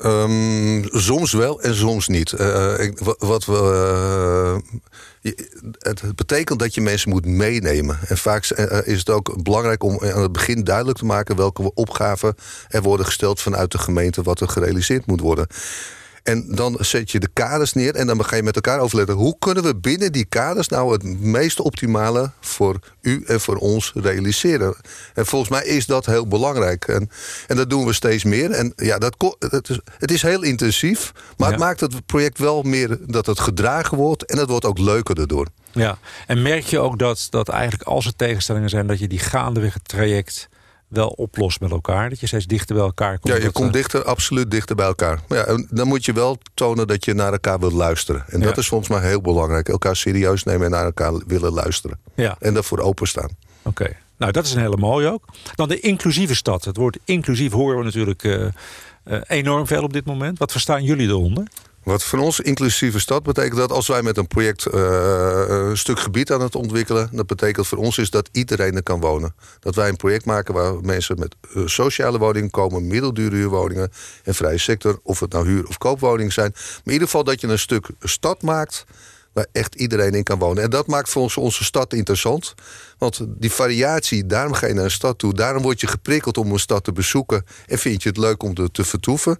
Ehm, 0.00 0.84
soms 0.90 1.32
wel 1.32 1.60
en 1.62 1.74
soms 1.74 2.08
niet. 2.08 2.32
Eh, 2.32 2.78
ik- 2.78 2.98
wa- 2.98 3.14
wat 3.18 3.44
we, 3.44 3.56
eh, 5.22 5.32
het 5.78 6.16
betekent 6.16 6.58
dat 6.58 6.74
je 6.74 6.80
mensen 6.80 7.10
moet 7.10 7.26
meenemen. 7.26 7.98
En 8.08 8.18
vaak 8.18 8.44
eh, 8.44 8.86
is 8.92 8.98
het 8.98 9.10
ook 9.10 9.42
belangrijk 9.42 9.82
om 9.82 9.98
aan 10.00 10.22
het 10.22 10.32
begin 10.32 10.64
duidelijk 10.64 10.98
te 10.98 11.04
maken 11.04 11.36
welke 11.36 11.74
opgaven 11.74 12.34
er 12.68 12.82
worden 12.82 13.06
gesteld 13.06 13.40
vanuit 13.40 13.72
de 13.72 13.78
gemeente 13.78 14.22
wat 14.22 14.40
er 14.40 14.48
gerealiseerd 14.48 15.06
moet 15.06 15.20
worden. 15.20 15.46
En 16.22 16.54
dan 16.54 16.76
zet 16.80 17.10
je 17.10 17.20
de 17.20 17.28
kaders 17.32 17.72
neer 17.72 17.94
en 17.94 18.06
dan 18.06 18.24
ga 18.24 18.36
je 18.36 18.42
met 18.42 18.54
elkaar 18.54 18.80
overleggen... 18.80 19.14
hoe 19.14 19.36
kunnen 19.38 19.62
we 19.64 19.76
binnen 19.76 20.12
die 20.12 20.24
kaders 20.24 20.68
nou 20.68 20.92
het 20.92 21.20
meest 21.20 21.60
optimale 21.60 22.30
voor 22.40 22.78
u 23.00 23.24
en 23.26 23.40
voor 23.40 23.56
ons 23.56 23.92
realiseren. 23.94 24.74
En 25.14 25.26
volgens 25.26 25.50
mij 25.50 25.64
is 25.64 25.86
dat 25.86 26.06
heel 26.06 26.26
belangrijk. 26.28 26.88
En, 26.88 27.10
en 27.46 27.56
dat 27.56 27.70
doen 27.70 27.86
we 27.86 27.92
steeds 27.92 28.24
meer. 28.24 28.50
En 28.50 28.72
ja, 28.76 28.98
dat, 28.98 29.36
het, 29.38 29.68
is, 29.68 29.80
het 29.98 30.10
is 30.10 30.22
heel 30.22 30.42
intensief, 30.42 31.12
maar 31.36 31.48
Ja. 31.48 31.54
het 31.54 31.64
maakt 31.64 31.80
het 31.80 32.06
project 32.06 32.38
wel 32.38 32.62
meer 32.62 32.98
dat 33.06 33.26
het 33.26 33.40
gedragen 33.40 33.96
wordt... 33.96 34.24
en 34.24 34.38
het 34.38 34.50
wordt 34.50 34.64
ook 34.64 34.78
leuker 34.78 35.14
daardoor. 35.14 35.46
Ja. 35.72 35.98
En 36.26 36.42
merk 36.42 36.64
je 36.64 36.78
ook 36.78 36.98
dat, 36.98 37.26
dat 37.30 37.48
eigenlijk 37.48 37.82
als 37.82 38.06
er 38.06 38.16
tegenstellingen 38.16 38.68
zijn, 38.68 38.86
dat 38.86 38.98
je 38.98 39.08
die 39.08 39.18
gaandeweg 39.18 39.74
het 39.74 39.88
traject 39.88 40.48
wel 40.90 41.08
oplost 41.08 41.60
met 41.60 41.70
elkaar? 41.70 42.08
Dat 42.10 42.20
je 42.20 42.26
steeds 42.26 42.46
dichter 42.46 42.74
bij 42.74 42.84
elkaar 42.84 43.18
komt? 43.18 43.34
Ja, 43.34 43.42
je 43.42 43.50
komt 43.50 43.66
eh, 43.66 43.72
dichter, 43.72 44.04
absoluut 44.04 44.50
dichter 44.50 44.76
bij 44.76 44.86
elkaar. 44.86 45.20
Maar 45.28 45.38
ja, 45.38 45.44
en 45.44 45.66
dan 45.70 45.88
moet 45.88 46.04
je 46.04 46.12
wel 46.12 46.38
tonen 46.54 46.86
dat 46.86 47.04
je 47.04 47.14
naar 47.14 47.32
elkaar 47.32 47.58
wilt 47.58 47.72
luisteren. 47.72 48.24
En 48.28 48.40
dat 48.40 48.58
is 48.58 48.68
volgens 48.68 48.90
mij 48.90 49.00
heel 49.08 49.20
belangrijk. 49.20 49.68
Elkaar 49.68 49.96
serieus 49.96 50.42
nemen 50.44 50.64
en 50.64 50.70
naar 50.70 50.84
elkaar 50.84 51.12
willen 51.26 51.52
luisteren. 51.52 51.98
Ja, 52.14 52.36
En 52.40 52.54
daarvoor 52.54 52.78
openstaan. 52.78 53.28
oké. 53.62 53.96
Nou, 54.16 54.32
dat 54.32 54.44
is 54.44 54.52
een 54.52 54.60
hele 54.60 54.76
mooie 54.76 55.12
ook. 55.12 55.24
Dan 55.54 55.68
de 55.68 55.80
inclusieve 55.80 56.34
stad. 56.34 56.64
Het 56.64 56.76
woord 56.76 56.98
inclusief 57.04 57.52
horen 57.52 57.78
we 57.78 57.84
natuurlijk 57.84 58.24
eh, 58.24 58.46
eh, 59.04 59.20
enorm 59.26 59.66
veel 59.66 59.82
op 59.82 59.92
dit 59.92 60.04
moment. 60.04 60.38
Wat 60.38 60.52
verstaan 60.52 60.84
jullie 60.84 61.08
eronder? 61.08 61.46
Wat 61.82 62.02
voor 62.02 62.18
ons 62.18 62.40
inclusieve 62.40 62.98
stad 62.98 63.22
betekent 63.22 63.56
dat 63.56 63.72
als 63.72 63.86
wij 63.88 64.02
met 64.02 64.16
een 64.16 64.26
project 64.26 64.66
eh, 64.66 65.44
een 65.48 65.78
stuk 65.78 65.98
gebied 66.00 66.32
aan 66.32 66.40
het 66.40 66.54
ontwikkelen, 66.54 67.08
dat 67.12 67.26
betekent 67.26 67.66
voor 67.66 67.78
ons 67.78 67.98
is 67.98 68.10
dat 68.10 68.28
iedereen 68.32 68.76
er 68.76 68.82
kan 68.82 69.00
wonen. 69.00 69.34
Dat 69.60 69.74
wij 69.74 69.88
een 69.88 69.96
project 69.96 70.24
maken 70.24 70.54
waar 70.54 70.74
mensen 70.80 71.18
met 71.18 71.34
eh, 71.54 71.62
sociale 71.66 72.18
woningen 72.18 72.50
komen, 72.50 72.86
middeldure 72.86 73.36
huurwoningen 73.36 73.92
en 74.24 74.34
vrije 74.34 74.58
sector, 74.58 75.00
of 75.02 75.20
het 75.20 75.32
nou 75.32 75.46
huur- 75.46 75.66
of 75.66 75.78
koopwoningen 75.78 76.32
zijn. 76.32 76.50
Maar 76.54 76.80
in 76.84 76.92
ieder 76.92 77.06
geval 77.06 77.24
dat 77.24 77.40
je 77.40 77.46
een 77.46 77.58
stuk 77.58 77.86
stad 78.00 78.42
maakt 78.42 78.84
waar 79.32 79.46
echt 79.52 79.74
iedereen 79.74 80.12
in 80.12 80.22
kan 80.22 80.38
wonen. 80.38 80.62
En 80.62 80.70
dat 80.70 80.86
maakt 80.86 81.08
voor 81.08 81.22
ons 81.22 81.36
onze 81.36 81.64
stad 81.64 81.92
interessant. 81.92 82.54
Want 82.98 83.20
die 83.26 83.52
variatie, 83.52 84.26
daarom 84.26 84.52
ga 84.52 84.66
je 84.66 84.74
naar 84.74 84.84
een 84.84 84.90
stad 84.90 85.18
toe. 85.18 85.34
Daarom 85.34 85.62
word 85.62 85.80
je 85.80 85.86
geprikkeld 85.86 86.38
om 86.38 86.52
een 86.52 86.58
stad 86.58 86.84
te 86.84 86.92
bezoeken. 86.92 87.44
En 87.66 87.78
vind 87.78 88.02
je 88.02 88.08
het 88.08 88.18
leuk 88.18 88.42
om 88.42 88.54
er 88.54 88.70
te 88.70 88.84
vertoeven. 88.84 89.38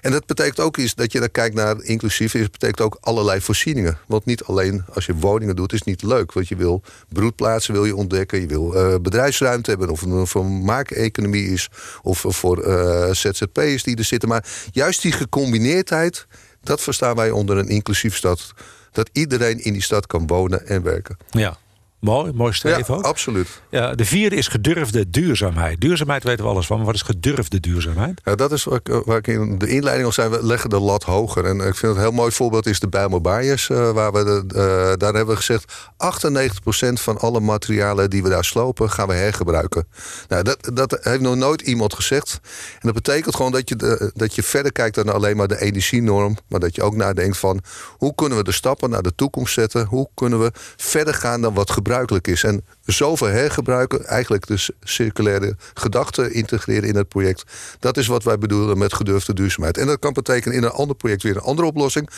En 0.00 0.10
dat 0.10 0.26
betekent 0.26 0.60
ook 0.60 0.76
iets 0.76 0.94
dat 0.94 1.12
je 1.12 1.18
dan 1.18 1.30
kijkt 1.30 1.54
naar 1.54 1.82
inclusief. 1.82 2.34
is 2.34 2.50
betekent 2.50 2.80
ook 2.80 2.98
allerlei 3.00 3.40
voorzieningen. 3.40 3.98
Want 4.06 4.24
niet 4.24 4.42
alleen 4.42 4.84
als 4.94 5.06
je 5.06 5.14
woningen 5.14 5.56
doet, 5.56 5.72
is 5.72 5.82
niet 5.82 6.02
leuk. 6.02 6.32
Want 6.32 6.48
je 6.48 6.56
wil 6.56 6.82
broedplaatsen 7.08 7.72
wil 7.72 7.84
je 7.84 7.96
ontdekken. 7.96 8.40
Je 8.40 8.46
wil 8.46 8.74
eh, 8.74 8.94
bedrijfsruimte 9.00 9.70
hebben. 9.70 9.90
Of 9.90 10.06
nou 10.06 10.26
voor 10.26 10.46
maakeconomie 10.46 11.48
is. 11.48 11.68
Of 12.02 12.24
voor 12.28 12.62
eh, 12.62 13.10
ZZP'ers 13.10 13.82
die 13.82 13.96
er 13.96 14.04
zitten. 14.04 14.28
Maar 14.28 14.44
juist 14.72 15.02
die 15.02 15.12
gecombineerdheid, 15.12 16.26
dat 16.60 16.80
verstaan 16.80 17.16
wij 17.16 17.30
onder 17.30 17.58
een 17.58 17.68
inclusief 17.68 18.16
stad. 18.16 18.54
Dat 18.92 19.10
iedereen 19.12 19.64
in 19.64 19.72
die 19.72 19.82
stad 19.82 20.06
kan 20.06 20.26
wonen 20.26 20.66
en 20.66 20.82
werken. 20.82 21.16
Ja. 21.30 21.58
Mooi, 22.02 22.32
mooi 22.32 22.52
streven 22.52 22.94
ja, 22.94 23.00
absoluut. 23.00 23.62
Ja, 23.70 23.94
de 23.94 24.04
vierde 24.04 24.36
is 24.36 24.48
gedurfde 24.48 25.10
duurzaamheid. 25.10 25.80
Duurzaamheid 25.80 26.24
weten 26.24 26.44
we 26.44 26.50
alles 26.50 26.66
van, 26.66 26.76
maar 26.76 26.86
wat 26.86 26.94
is 26.94 27.02
gedurfde 27.02 27.60
duurzaamheid? 27.60 28.20
Ja, 28.24 28.34
dat 28.34 28.52
is 28.52 28.64
waar 28.64 28.80
ik, 28.84 29.02
waar 29.04 29.16
ik 29.16 29.26
in 29.26 29.58
de 29.58 29.68
inleiding 29.68 30.06
al 30.06 30.12
zei, 30.12 30.28
we 30.28 30.46
leggen 30.46 30.70
de 30.70 30.78
lat 30.78 31.02
hoger. 31.02 31.44
En 31.44 31.56
ik 31.56 31.62
vind 31.62 31.80
het 31.80 31.90
een 31.90 32.00
heel 32.00 32.10
mooi 32.10 32.32
voorbeeld 32.32 32.66
is 32.66 32.80
de 32.80 32.88
Bijlmer 32.88 33.20
Baaiers. 33.20 33.68
Uh, 33.68 33.90
waar 33.90 34.12
we 34.12 34.24
de, 34.24 34.54
uh, 34.54 34.62
daar 34.98 35.14
hebben 35.14 35.34
we 35.34 35.36
gezegd, 35.36 35.72
98% 35.96 36.92
van 36.92 37.18
alle 37.18 37.40
materialen 37.40 38.10
die 38.10 38.22
we 38.22 38.28
daar 38.28 38.44
slopen, 38.44 38.90
gaan 38.90 39.08
we 39.08 39.14
hergebruiken. 39.14 39.86
Nou, 40.28 40.42
dat, 40.42 40.70
dat 40.74 40.98
heeft 41.00 41.20
nog 41.20 41.36
nooit 41.36 41.60
iemand 41.60 41.94
gezegd. 41.94 42.40
En 42.72 42.80
dat 42.80 42.94
betekent 42.94 43.36
gewoon 43.36 43.52
dat 43.52 43.68
je, 43.68 43.76
de, 43.76 44.10
dat 44.14 44.34
je 44.34 44.42
verder 44.42 44.72
kijkt 44.72 44.94
dan 44.94 45.12
alleen 45.12 45.36
maar 45.36 45.48
de 45.48 45.60
energienorm. 45.60 46.36
Maar 46.48 46.60
dat 46.60 46.74
je 46.74 46.82
ook 46.82 46.94
nadenkt 46.94 47.38
van, 47.38 47.60
hoe 47.96 48.14
kunnen 48.14 48.38
we 48.38 48.44
de 48.44 48.52
stappen 48.52 48.90
naar 48.90 49.02
de 49.02 49.14
toekomst 49.14 49.54
zetten? 49.54 49.86
Hoe 49.86 50.08
kunnen 50.14 50.40
we 50.40 50.50
verder 50.76 51.14
gaan 51.14 51.40
dan 51.40 51.54
wat 51.54 51.70
gebruikelijk 51.92 52.26
is? 52.26 52.44
En 52.44 52.64
zoveel 52.84 53.26
hergebruiken, 53.26 54.06
eigenlijk 54.06 54.46
de 54.46 54.68
circulaire 54.82 55.56
gedachten 55.74 56.34
integreren 56.34 56.88
in 56.88 56.96
het 56.96 57.08
project. 57.08 57.44
Dat 57.78 57.96
is 57.96 58.06
wat 58.06 58.24
wij 58.24 58.38
bedoelen 58.38 58.78
met 58.78 58.94
gedurfde 58.94 59.34
duurzaamheid. 59.34 59.78
En 59.78 59.86
dat 59.86 59.98
kan 59.98 60.12
betekenen 60.12 60.56
in 60.56 60.62
een 60.62 60.70
ander 60.70 60.96
project 60.96 61.22
weer 61.22 61.36
een 61.36 61.42
andere 61.42 61.68
oplossing. 61.68 62.08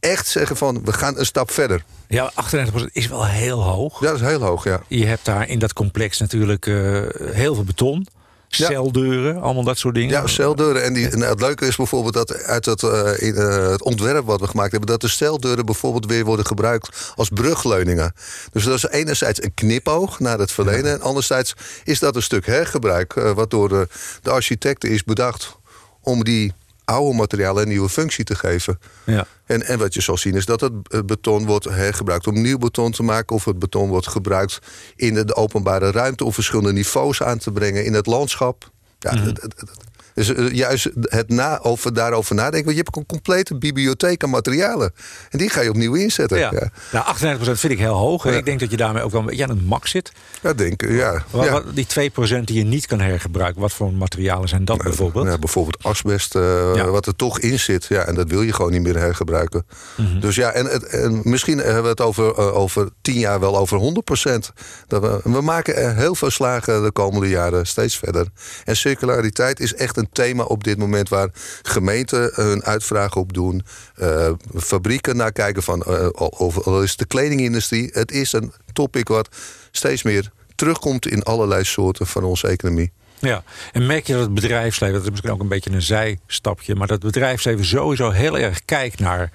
Echt 0.00 0.26
zeggen 0.26 0.56
van, 0.56 0.84
we 0.84 0.92
gaan 0.92 1.18
een 1.18 1.26
stap 1.26 1.50
verder. 1.50 1.84
Ja, 2.08 2.32
38% 2.32 2.84
is 2.92 3.08
wel 3.08 3.26
heel 3.26 3.62
hoog. 3.62 4.00
Ja, 4.00 4.06
dat 4.06 4.20
is 4.20 4.26
heel 4.26 4.40
hoog, 4.40 4.64
ja. 4.64 4.82
Je 4.88 5.06
hebt 5.06 5.24
daar 5.24 5.48
in 5.48 5.58
dat 5.58 5.72
complex 5.72 6.18
natuurlijk 6.18 6.66
uh, 6.66 7.02
heel 7.32 7.54
veel 7.54 7.64
beton. 7.64 8.06
Celdeuren, 8.54 9.40
allemaal 9.40 9.64
dat 9.64 9.78
soort 9.78 9.94
dingen. 9.94 10.10
Ja, 10.10 10.26
celdeuren. 10.26 10.84
En, 10.84 10.92
die, 10.92 11.08
en 11.08 11.20
het 11.20 11.40
leuke 11.40 11.66
is 11.66 11.76
bijvoorbeeld 11.76 12.14
dat 12.14 12.42
uit 12.42 12.64
het, 12.64 12.82
uh, 12.82 13.12
in, 13.16 13.34
uh, 13.34 13.68
het 13.68 13.82
ontwerp 13.82 14.26
wat 14.26 14.40
we 14.40 14.46
gemaakt 14.46 14.70
hebben, 14.70 14.88
dat 14.88 15.00
de 15.00 15.08
celdeuren 15.08 15.66
bijvoorbeeld 15.66 16.06
weer 16.06 16.24
worden 16.24 16.46
gebruikt 16.46 17.12
als 17.14 17.28
brugleuningen. 17.28 18.12
Dus 18.52 18.64
dat 18.64 18.74
is 18.74 18.86
enerzijds 18.88 19.42
een 19.42 19.54
knipoog 19.54 20.20
naar 20.20 20.38
het 20.38 20.52
verleden, 20.52 20.92
en 20.92 21.00
anderzijds 21.00 21.54
is 21.84 21.98
dat 21.98 22.16
een 22.16 22.22
stuk 22.22 22.46
hergebruik, 22.46 23.14
uh, 23.14 23.30
wat 23.30 23.50
door 23.50 23.68
de, 23.68 23.88
de 24.22 24.30
architecten 24.30 24.90
is 24.90 25.04
bedacht 25.04 25.56
om 26.00 26.24
die 26.24 26.52
oude 26.84 27.16
materialen 27.16 27.62
een 27.62 27.68
nieuwe 27.68 27.88
functie 27.88 28.24
te 28.24 28.34
geven. 28.34 28.78
Ja. 29.04 29.26
En, 29.44 29.62
en 29.66 29.78
wat 29.78 29.94
je 29.94 30.00
zal 30.00 30.16
zien 30.16 30.34
is 30.34 30.46
dat 30.46 30.60
het 30.60 31.06
beton 31.06 31.46
wordt 31.46 31.64
hergebruikt 31.64 32.26
om 32.26 32.40
nieuw 32.42 32.58
beton 32.58 32.90
te 32.92 33.02
maken. 33.02 33.36
Of 33.36 33.44
het 33.44 33.58
beton 33.58 33.88
wordt 33.88 34.08
gebruikt 34.08 34.58
in 34.96 35.14
de, 35.14 35.34
openbare 35.34 35.90
ruimte. 35.90 36.24
Om 36.24 36.32
verschillende 36.32 36.72
niveaus 36.72 37.22
aan 37.22 37.38
te 37.38 37.52
brengen 37.52 37.84
in 37.84 37.92
het 37.94 38.06
landschap. 38.06 38.70
Ja, 38.98 39.14
Mhm. 39.14 39.26
het, 39.26 39.42
het, 39.42 39.54
het, 39.60 39.70
dus 40.14 40.28
uh, 40.28 40.50
juist 40.52 40.88
het 41.00 41.28
na, 41.28 41.58
over, 41.62 41.94
daarover 41.94 42.34
nadenken. 42.34 42.64
Want 42.64 42.76
je 42.76 42.82
hebt 42.82 42.96
een 42.96 43.06
complete 43.06 43.58
bibliotheek 43.58 44.22
aan 44.24 44.30
materialen. 44.30 44.92
En 45.30 45.38
die 45.38 45.50
ga 45.50 45.60
je 45.60 45.68
opnieuw 45.68 45.94
inzetten. 45.94 46.38
Ja. 46.38 46.52
Ja, 46.52 46.70
Nou, 46.92 47.36
38% 47.36 47.50
vind 47.50 47.72
ik 47.72 47.78
heel 47.78 47.94
hoog. 47.94 48.24
Ja. 48.24 48.30
Ik 48.30 48.44
denk 48.44 48.60
dat 48.60 48.70
je 48.70 48.76
daarmee 48.76 49.02
ook 49.02 49.10
wel 49.10 49.20
een 49.20 49.26
beetje 49.26 49.42
aan 49.42 49.50
het 49.50 49.66
max 49.66 49.90
zit. 49.90 50.12
ja 50.42 50.52
denk 50.52 50.82
ik. 50.82 50.90
Ja. 50.90 51.24
Wat, 51.30 51.44
ja. 51.44 51.50
wat- 51.52 51.64
die 51.74 51.86
2% 51.86 52.44
die 52.44 52.56
je 52.58 52.64
niet 52.64 52.86
kan 52.86 53.00
hergebruiken, 53.00 53.60
wat 53.60 53.72
voor 53.72 53.92
materialen 53.92 54.48
zijn 54.48 54.64
dat 54.64 54.82
bijvoorbeeld? 54.82 55.26
Ja, 55.26 55.38
bijvoorbeeld 55.38 55.82
asbest, 55.82 56.34
eh, 56.34 56.90
wat 56.90 57.06
er 57.06 57.16
toch 57.16 57.38
in 57.38 57.58
zit. 57.58 57.84
Ja, 57.84 58.04
en 58.04 58.14
dat 58.14 58.28
wil 58.28 58.42
je 58.42 58.52
gewoon 58.52 58.70
niet 58.72 58.82
meer 58.82 58.98
hergebruiken. 58.98 59.66
Mhm. 59.96 60.20
Dus 60.20 60.34
ja, 60.34 60.50
en, 60.52 60.90
en 60.90 61.20
misschien 61.24 61.58
hebben 61.58 61.82
we 61.82 61.88
het 61.88 62.00
over, 62.00 62.34
eh, 62.38 62.56
over 62.56 62.88
tien 63.02 63.18
jaar 63.18 63.40
wel 63.40 63.56
over 63.56 63.78
100% 63.78 64.52
Dat 64.86 65.02
we, 65.02 65.20
we 65.24 65.40
maken 65.40 65.76
er 65.76 65.96
heel 65.96 66.14
veel 66.14 66.30
slagen 66.30 66.82
de 66.82 66.92
komende 66.92 67.28
jaren 67.28 67.66
steeds 67.66 67.98
verder. 67.98 68.26
En 68.64 68.76
circulariteit 68.76 69.60
is 69.60 69.74
echt 69.74 69.96
een 69.96 70.03
thema 70.12 70.42
op 70.42 70.64
dit 70.64 70.78
moment... 70.78 71.08
waar 71.08 71.28
gemeenten 71.62 72.30
hun 72.34 72.64
uitvragen 72.64 73.20
op 73.20 73.32
doen. 73.32 73.62
eh, 73.94 74.32
fabrieken 74.56 75.16
naar 75.16 75.32
kijken 75.32 75.62
van... 75.62 75.82
eh, 75.82 76.08
of, 76.14 76.66
is 76.66 76.96
de 76.96 77.06
kledingindustrie. 77.06 77.90
Het 77.92 78.12
is 78.12 78.32
een 78.32 78.52
topic 78.72 79.08
wat 79.08 79.28
steeds 79.70 80.02
meer 80.02 80.30
terugkomt... 80.54 81.06
in 81.06 81.22
allerlei 81.22 81.64
soorten 81.64 82.06
van 82.06 82.24
onze 82.24 82.48
economie. 82.48 82.92
Ja, 83.18 83.42
en 83.72 83.86
merk 83.86 84.06
je 84.06 84.12
dat 84.12 84.22
het 84.22 84.34
bedrijfsleven, 84.34 84.94
dat 84.94 85.04
is 85.04 85.10
misschien 85.10 85.30
ook 85.30 85.40
een 85.40 85.48
beetje 85.48 85.70
een 85.70 85.82
zijstapje, 85.82 86.74
maar 86.74 86.86
dat 86.86 87.00
bedrijfsleven 87.00 87.64
sowieso 87.64 88.10
heel 88.10 88.38
erg 88.38 88.64
kijkt 88.64 88.98
naar 88.98 89.30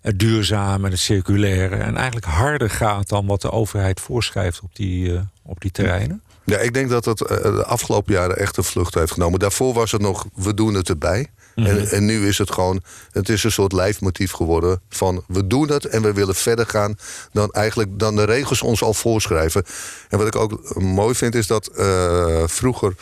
het 0.00 0.18
duurzame 0.18 0.84
en 0.84 0.90
het 0.90 1.00
circulaire 1.00 1.76
en 1.76 1.96
eigenlijk 1.96 2.26
harder 2.26 2.70
gaat 2.70 3.08
dan 3.08 3.26
wat 3.26 3.40
de 3.40 3.50
overheid 3.50 4.00
voorschrijft 4.00 4.60
op 4.60 4.76
die, 4.76 5.14
eh, 5.14 5.20
op 5.42 5.60
die 5.60 5.70
terreinen? 5.70 6.22
Ja, 6.44 6.58
ik 6.58 6.74
denk 6.74 6.90
dat 6.90 7.04
het 7.04 7.20
eh, 7.20 7.42
de 7.42 7.64
afgelopen 7.64 8.12
jaren 8.12 8.38
echt 8.38 8.56
een 8.56 8.64
vlucht 8.64 8.94
heeft 8.94 9.12
genomen. 9.12 9.38
Daarvoor 9.38 9.74
was 9.74 9.92
het 9.92 10.00
nog, 10.00 10.26
we 10.34 10.54
doen 10.54 10.74
het 10.74 10.88
erbij. 10.88 11.30
en, 11.54 11.88
en 11.90 12.04
nu 12.04 12.28
is 12.28 12.38
het 12.38 12.52
gewoon, 12.52 12.82
het 13.10 13.28
is 13.28 13.44
een 13.44 13.52
soort 13.52 13.72
lijfmotief 13.72 14.32
geworden 14.32 14.80
van 14.88 15.24
we 15.26 15.46
doen 15.46 15.70
het 15.70 15.84
en 15.84 16.02
we 16.02 16.12
willen 16.12 16.34
verder 16.34 16.66
gaan 16.66 16.98
dan 17.32 17.50
eigenlijk 17.50 17.98
dan 17.98 18.16
de 18.16 18.24
regels 18.24 18.62
ons 18.62 18.82
al 18.82 18.94
voorschrijven. 18.94 19.64
En 20.08 20.18
wat 20.18 20.26
ik 20.26 20.36
ook 20.36 20.74
mooi 20.74 21.14
vind 21.14 21.34
is 21.34 21.46
dat 21.46 21.66
eh, 21.66 22.42
vroeger 22.46 22.94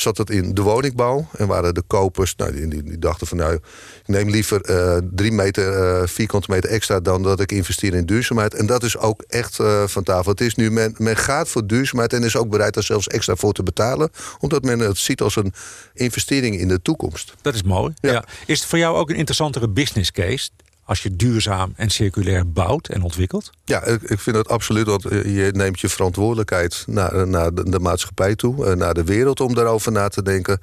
zat 0.00 0.16
het 0.16 0.30
in 0.30 0.54
de 0.54 0.62
woningbouw 0.62 1.28
en 1.36 1.46
waren 1.46 1.74
de 1.74 1.82
kopers, 1.86 2.36
nou, 2.36 2.52
die, 2.52 2.68
die, 2.68 2.82
die 2.82 2.98
dachten 2.98 3.26
van 3.26 3.36
nou, 3.36 3.54
ik 3.54 3.60
neem 4.06 4.28
liever 4.30 4.60
eh, 4.60 4.96
drie 5.10 5.32
meter, 5.32 5.72
eh, 5.72 6.06
vierkante 6.06 6.50
meter 6.50 6.70
extra 6.70 7.00
dan 7.00 7.22
dat 7.22 7.40
ik 7.40 7.52
investeer 7.52 7.94
in 7.94 8.06
duurzaamheid. 8.06 8.54
En 8.54 8.66
dat 8.66 8.82
is 8.82 8.98
ook 8.98 9.22
echt 9.28 9.58
eh, 9.58 9.86
van 9.86 10.02
tafel. 10.02 10.30
Het 10.30 10.40
is 10.40 10.54
nu, 10.54 10.70
men, 10.70 10.94
men 10.98 11.16
gaat 11.16 11.48
voor 11.48 11.66
duurzaamheid 11.66 12.12
en 12.12 12.22
is 12.22 12.36
ook 12.36 12.50
bereid 12.50 12.74
daar 12.74 12.82
zelfs 12.82 13.06
extra 13.06 13.36
voor 13.36 13.52
te 13.52 13.62
betalen, 13.62 14.10
omdat 14.38 14.62
men 14.62 14.78
het 14.78 14.98
ziet 14.98 15.20
als 15.20 15.36
een 15.36 15.52
investering 15.94 16.58
in 16.58 16.68
de 16.68 16.82
toekomst. 16.82 17.34
Dat 17.42 17.54
is 17.54 17.62
mooi. 17.62 17.92
Ja. 18.00 18.12
Ja. 18.12 18.24
Is 18.46 18.58
het 18.58 18.68
voor 18.68 18.78
jou 18.78 18.96
ook 18.96 19.10
een 19.10 19.16
interessantere 19.16 19.68
business 19.68 20.10
case 20.12 20.48
als 20.86 21.02
je 21.02 21.16
duurzaam 21.16 21.72
en 21.76 21.90
circulair 21.90 22.52
bouwt 22.52 22.88
en 22.88 23.02
ontwikkelt? 23.02 23.50
Ja, 23.64 23.84
ik, 23.84 24.20
vind 24.20 24.36
het 24.36 24.48
absoluut, 24.48 24.86
want 24.86 25.04
eh, 25.04 25.36
je 25.36 25.52
neemt 25.52 25.80
je 25.80 25.88
verantwoordelijkheid 25.88 26.84
naar, 26.86 27.28
naar 27.28 27.54
de, 27.54 27.78
maatschappij 27.80 28.34
toe, 28.34 28.66
eh, 28.66 28.76
naar 28.76 28.94
de 28.94 29.04
wereld 29.04 29.40
om 29.40 29.54
daarover 29.54 29.92
na 29.92 30.08
te 30.08 30.22
denken. 30.22 30.58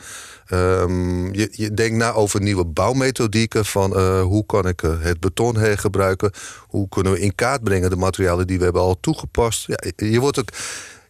Ehm, 0.46 1.34
je, 1.34 1.50
je 1.52 1.74
denkt 1.74 1.98
na 1.98 2.12
over 2.12 2.42
nieuwe 2.42 2.66
bouwmethodieken 2.66 3.66
van 3.66 3.96
eh, 3.96 4.22
hoe 4.22 4.46
kan 4.46 4.68
ik 4.68 4.80
het 4.80 5.20
beton 5.20 5.58
hergebruiken, 5.58 6.32
hoe 6.68 6.90
kunnen 6.90 7.12
we 7.12 7.20
in 7.20 7.36
kaart 7.36 7.64
brengen 7.64 7.90
de 7.90 7.96
materialen 7.96 8.48
die 8.48 8.58
we 8.58 8.64
hebben 8.64 8.82
al 8.82 9.00
toegepast. 9.00 9.68
Ja, 9.68 9.78
je 9.96 10.20
wordt 10.20 10.40
ook, 10.40 10.50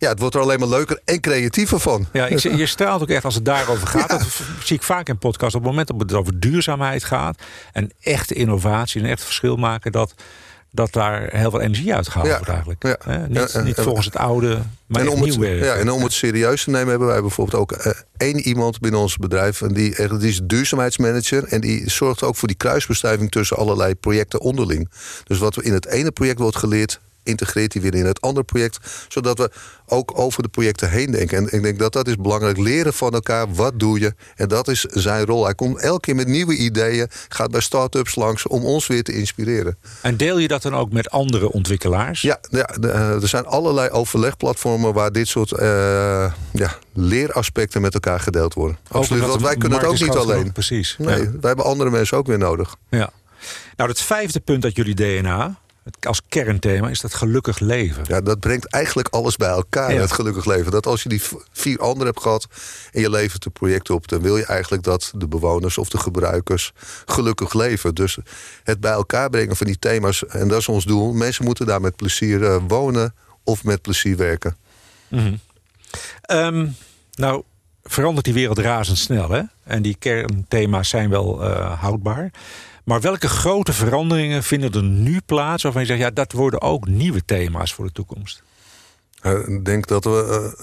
ja, 0.03 0.09
het 0.09 0.19
wordt 0.19 0.35
er 0.35 0.41
alleen 0.41 0.59
maar 0.59 0.67
leuker 0.67 0.99
en 1.05 1.19
creatiever 1.19 1.79
van. 1.79 2.07
Ja, 2.13 2.25
ik, 2.27 2.39
je 2.39 2.65
straalt 2.65 3.01
ook 3.01 3.09
echt 3.09 3.25
als 3.25 3.35
het 3.35 3.45
daarover 3.45 3.87
gaat. 3.87 4.09
Dat 4.09 4.27
v- 4.27 4.41
zie 4.63 4.75
ik 4.75 4.83
vaak 4.83 5.07
in 5.09 5.17
podcasts. 5.17 5.55
Op 5.55 5.61
het 5.61 5.69
moment 5.69 5.87
dat 5.87 5.99
het 5.99 6.13
over 6.13 6.39
duurzaamheid 6.39 7.03
gaat 7.03 7.41
en 7.71 7.91
echte 8.01 8.33
innovatie 8.33 9.01
en 9.01 9.09
echt 9.09 9.23
verschil 9.23 9.55
maken, 9.55 9.91
dat, 9.91 10.13
dat 10.71 10.93
daar 10.93 11.29
heel 11.31 11.49
veel 11.49 11.61
energie 11.61 11.85
Ja, 11.85 12.01
wordt 12.13 12.47
eigenlijk. 12.49 12.83
ja. 12.83 12.97
Niet, 13.27 13.37
Ja, 13.37 13.47
en- 13.59 13.65
niet 13.65 13.77
en- 13.77 13.83
volgens 13.83 14.05
het 14.05 14.15
oude, 14.17 14.61
maar 14.85 15.01
en 15.01 15.09
om, 15.09 15.21
het, 15.21 15.29
nieuw 15.29 15.39
werken. 15.39 15.65
ja, 15.65 15.73
en 15.75 15.91
om 15.91 16.03
het 16.03 16.13
serieus 16.13 16.63
te 16.63 16.69
nemen 16.69 16.89
hebben 16.89 17.07
wij 17.07 17.21
bijvoorbeeld 17.21 17.61
ook 17.61 17.71
eh, 17.71 17.91
één 18.17 18.39
iemand 18.39 18.79
binnen 18.79 18.99
ons 18.99 19.17
bedrijf. 19.17 19.61
En 19.61 19.73
die, 19.73 19.95
echt- 19.95 20.19
die 20.19 20.29
is 20.29 20.39
duurzaamheidsmanager. 20.43 21.43
En 21.43 21.61
die 21.61 21.89
zorgt 21.89 22.23
ook 22.23 22.35
voor 22.35 22.47
die 22.47 22.57
kruisbestuiving 22.57 23.31
tussen 23.31 23.57
allerlei 23.57 23.95
projecten 23.95 24.39
onderling. 24.41 24.89
Dus 25.23 25.37
wat 25.37 25.55
we 25.55 25.63
in 25.63 25.73
het 25.73 25.85
ene 25.87 26.11
project 26.11 26.39
wordt 26.39 26.57
geleerd, 26.57 26.99
integreert 27.23 27.73
hij 27.73 27.81
weer 27.81 27.95
in 27.95 28.05
het 28.05 28.21
andere 28.21 28.45
project. 28.45 28.77
Zodat 29.07 29.37
we 29.37 29.51
ook 29.85 30.19
over 30.19 30.43
de 30.43 30.49
projecten 30.49 30.89
heen 30.89 31.11
denken. 31.11 31.37
En 31.37 31.57
ik 31.57 31.63
denk 31.63 31.79
dat 31.79 31.93
dat 31.93 32.07
is 32.07 32.15
belangrijk. 32.15 32.57
Leren 32.57 32.93
van 32.93 33.13
elkaar. 33.13 33.53
Wat 33.53 33.79
doe 33.79 33.99
je? 33.99 34.13
En 34.35 34.47
dat 34.47 34.67
is 34.67 34.79
zijn 34.81 35.25
rol. 35.25 35.43
Hij 35.43 35.55
komt 35.55 35.81
elke 35.81 35.99
keer 35.99 36.15
met 36.15 36.27
nieuwe 36.27 36.55
ideeën. 36.55 37.07
Gaat 37.29 37.51
bij 37.51 37.61
start-ups 37.61 38.15
langs 38.15 38.47
om 38.47 38.63
ons 38.63 38.87
weer 38.87 39.03
te 39.03 39.13
inspireren. 39.13 39.77
En 40.01 40.17
deel 40.17 40.37
je 40.37 40.47
dat 40.47 40.61
dan 40.61 40.75
ook 40.75 40.91
met 40.91 41.09
andere 41.09 41.51
ontwikkelaars? 41.51 42.21
Ja, 42.21 42.39
ja 42.49 42.65
eh, 42.65 43.21
er 43.21 43.27
zijn 43.27 43.45
allerlei 43.45 43.89
overlegplatformen 43.89 44.93
waar 44.93 45.11
dit 45.11 45.27
soort 45.27 45.51
eh, 45.51 46.33
ja, 46.51 46.77
leeraspecten 46.93 47.81
met 47.81 47.93
elkaar 47.93 48.19
gedeeld 48.19 48.53
worden. 48.53 48.77
Absoluut, 48.91 49.25
want 49.25 49.41
wij 49.41 49.55
kunnen 49.57 49.79
het 49.79 49.87
ook 49.87 49.99
niet 49.99 50.09
alleen. 50.15 50.51
Precies. 50.51 50.95
Nee, 50.97 51.17
Ja. 51.17 51.23
wij 51.23 51.39
hebben 51.41 51.65
andere 51.65 51.89
mensen 51.89 52.17
ook 52.17 52.27
weer 52.27 52.37
nodig. 52.37 52.75
Ja. 52.89 53.09
Nou, 53.75 53.89
het 53.89 54.01
vijfde 54.01 54.39
punt 54.39 54.63
uit 54.63 54.75
jullie 54.75 54.95
DNA, 54.95 55.55
het- 55.83 56.05
als 56.07 56.21
kernthema, 56.29 56.89
is 56.89 57.01
dat 57.01 57.13
gelukkig 57.13 57.59
leven. 57.59 58.03
Ja, 58.07 58.21
dat 58.21 58.39
brengt 58.39 58.65
eigenlijk 58.65 59.07
alles 59.07 59.35
bij 59.37 59.49
elkaar, 59.49 59.93
Ja. 59.93 59.99
het 60.01 60.11
gelukkig 60.11 60.45
leven. 60.45 60.71
Dat 60.71 60.85
als 60.87 61.03
je 61.03 61.09
die 61.09 61.21
vier 61.51 61.79
anderen 61.79 62.07
hebt 62.07 62.21
gehad 62.21 62.47
en 62.91 63.01
je 63.01 63.09
levert 63.09 63.45
een 63.45 63.51
project 63.51 63.89
op... 63.89 64.07
dan 64.07 64.21
wil 64.21 64.37
je 64.37 64.45
eigenlijk 64.45 64.83
dat 64.83 65.11
de 65.15 65.27
bewoners 65.27 65.77
of 65.77 65.89
de 65.89 65.97
gebruikers 65.97 66.71
gelukkig 67.05 67.53
leven. 67.53 67.95
Dus 67.95 68.17
het 68.63 68.79
bij 68.79 68.91
elkaar 68.91 69.29
brengen 69.29 69.55
van 69.55 69.67
die 69.67 69.79
thema's, 69.79 70.25
en 70.25 70.47
dat 70.47 70.59
is 70.59 70.67
ons 70.67 70.85
doel. 70.85 71.13
Mensen 71.13 71.45
moeten 71.45 71.65
daar 71.65 71.81
met 71.81 71.95
plezier 71.95 72.43
eh, 72.43 72.57
wonen 72.67 73.13
of 73.43 73.63
met 73.63 73.81
plezier 73.81 74.17
werken. 74.17 74.55
Ehm, 76.21 76.67
nou, 77.13 77.43
verandert 77.83 78.25
die 78.25 78.33
wereld 78.33 78.57
razendsnel, 78.57 79.29
hè? 79.29 79.41
En 79.63 79.81
die 79.81 79.95
kernthema's 79.99 80.89
zijn 80.89 81.09
wel 81.09 81.43
eh, 81.43 81.79
houdbaar. 81.81 82.31
Maar 82.83 83.01
welke 83.01 83.27
grote 83.27 83.73
veranderingen 83.73 84.43
vinden 84.43 84.71
er 84.73 84.83
nu 84.83 85.19
plaats 85.25 85.63
waarvan 85.63 85.81
je 85.81 85.87
zegt, 85.87 85.99
ja, 85.99 86.09
dat 86.09 86.31
worden 86.31 86.61
ook 86.61 86.87
nieuwe 86.87 87.21
thema's 87.25 87.73
voor 87.73 87.85
de 87.85 87.91
toekomst? 87.91 88.43
Eh, 89.21 89.47
Ik 89.47 89.65
denk 89.65 89.87
dat 89.87 90.03
we. 90.03 90.53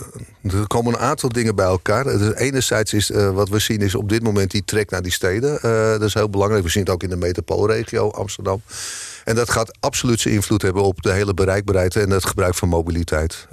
eh, 0.42 0.52
er 0.60 0.66
komen 0.66 0.92
een 0.94 0.98
aantal 1.00 1.28
dingen 1.28 1.54
bij 1.54 1.66
elkaar. 1.66 2.04
Dus 2.04 2.34
enerzijds 2.34 2.92
is 2.92 3.10
eh, 3.10 3.30
wat 3.30 3.48
we 3.48 3.58
zien 3.58 3.80
is 3.80 3.94
op 3.94 4.08
dit 4.08 4.22
moment 4.22 4.50
die 4.50 4.64
trek 4.64 4.90
naar 4.90 5.02
die 5.02 5.12
steden. 5.12 5.62
Eh, 5.62 5.90
dat 5.90 6.02
is 6.02 6.14
heel 6.14 6.30
belangrijk. 6.30 6.64
We 6.64 6.70
zien 6.70 6.82
het 6.82 6.92
ook 6.92 7.02
in 7.02 7.08
de 7.08 7.16
metropoolregio 7.16 8.10
Amsterdam. 8.10 8.62
En 9.24 9.34
dat 9.34 9.50
gaat 9.50 9.78
absoluut 9.80 10.20
zijn 10.20 10.34
invloed 10.34 10.62
hebben 10.62 10.82
op 10.82 11.02
de 11.02 11.12
hele 11.12 11.34
bereikbaarheid 11.34 11.96
en 11.96 12.10
het 12.10 12.24
gebruik 12.24 12.54
van 12.54 12.68
mobiliteit. 12.68 13.48